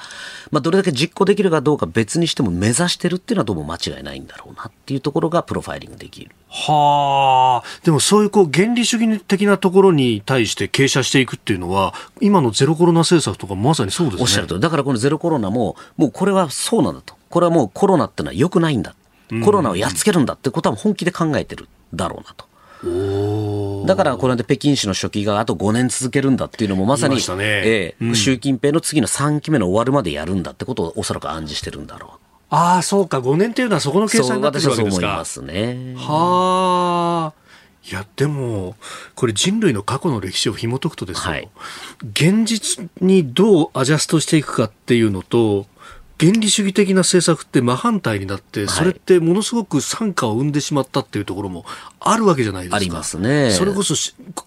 [0.51, 6.31] まあ、どれだけ実行できるかどうか別にしても目指してるっていうのはどうも間違いないんだろうなっていうところがプロファイリングできる。
[6.49, 7.81] はあ。
[7.85, 14.23] でもそういうこう原理主義的なところに対して傾斜していくっていうのは今のゼロコロナ政策とかまさにそうですね。
[14.23, 18.95] おっしゃるとだからこのゼロコロナももうこれはそうなんだとこれはもうコロナってのは良くないんだ
[19.45, 22.51] コロナをやっつけるんだってことは本気で考えてるだろうなと。
[23.87, 32.11] だからこれで北京市の書記があと5年続けるんだっていうのもまさに、ねえー、うん、習近平の次の3期目の終わるまでやるんだってことをおそらく暗示してるんだろう。
[32.51, 35.01] ああ、そうか、5年っていうのはそこの計算になってるわけですか。
[35.01, 35.95] そう思いますね。
[35.97, 37.41] はあ。
[37.89, 38.77] いや、でも、
[39.15, 41.49] これ人類の過去の歴史を紐解くとですね、はい、
[42.13, 45.67] 現実にどうアジャストしていくかっていうのと、
[46.21, 51.65] 原理主義的な政策って真反対になって、それってものすごく惨禍を生んでしまったっていうところも
[51.99, 52.77] あるわけじゃないですか。
[52.77, 53.51] ありますね。
[53.53, 53.95] それこそ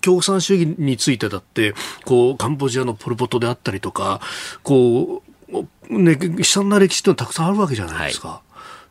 [0.02, 1.74] 共産主義についてだって、
[2.06, 4.22] こう、カンボジアのポルポトであったりとか、
[4.62, 8.28] こう、ね、悲惨な歴史ってのはたくさんあるわけじゃないですか。
[8.28, 8.40] はい、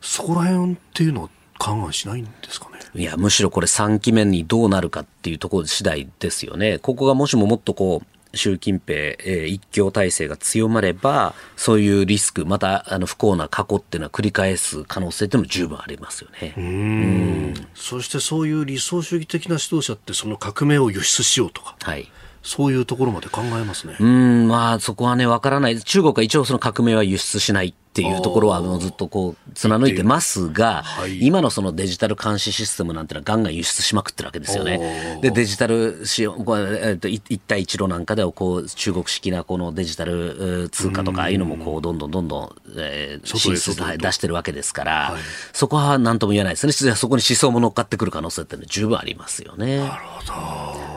[0.01, 1.29] そこら辺っていうのは
[1.59, 2.79] 考えしないんですかね？
[2.95, 6.79] いや、むしろこれ3期目にどうなるかっていうところ次第ですよね。
[6.79, 16.53] ここがもしももっとこう、習近平、えー、一強体制が強まれば、そういうリスク、またあの不幸な過去っていうのは繰り返す可能性っていうのも十分ありますよね。
[16.57, 21.75] うんそしてそういう理想主義的な指導者って、その革命を輸出しようとか。
[21.81, 22.09] はい
[22.43, 23.95] そういうところまで考えますね。
[23.99, 25.79] うん、まあ、そこはね、わからない。
[25.79, 35.19] 中国は一応その革命は輸出しないっていうところはもうずっとこう貫いてますが、はい、今のそのデジタル監視システムなんてのはガンガン輸出しまくってるわけですよね。
[35.21, 36.35] で、デジタル使用、
[36.81, 45.21] えっと、一帯一路なんかではこう中国式なこのデジタル通貨とかああいうのもこうどんどんどんどん、えー、進出出してるわけですから、はい、
[45.53, 46.95] そこは何とも言えないですね。
[46.95, 49.77] そこに思想も乗っかってくる可能性って十分ありますよね。
[49.77, 50.23] なるほ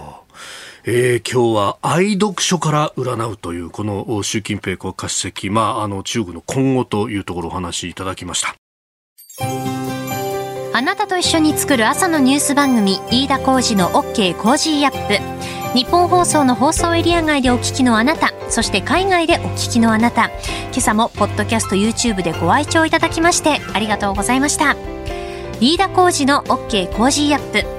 [0.00, 0.05] ど。
[0.88, 8.54] えー、今日は愛読書から占うというこの習近平国家主席、まあ、あの中国の今後というところお話しいただきました。
[10.72, 15.08] あなたと一緒に作る朝のニュース番組飯田浩司の OK コージーアッ
[15.72, 15.76] プ。
[15.76, 20.26] ニッポン放送の放送エリア外でお聞きのあなたそして海外でお聞きのあなた。
[20.70, 24.76] 今朝もポッドキャスト YouTube でご愛聴いただきましてありがとうございました。
[25.60, 27.75] 飯田浩司の OK コージーアップ。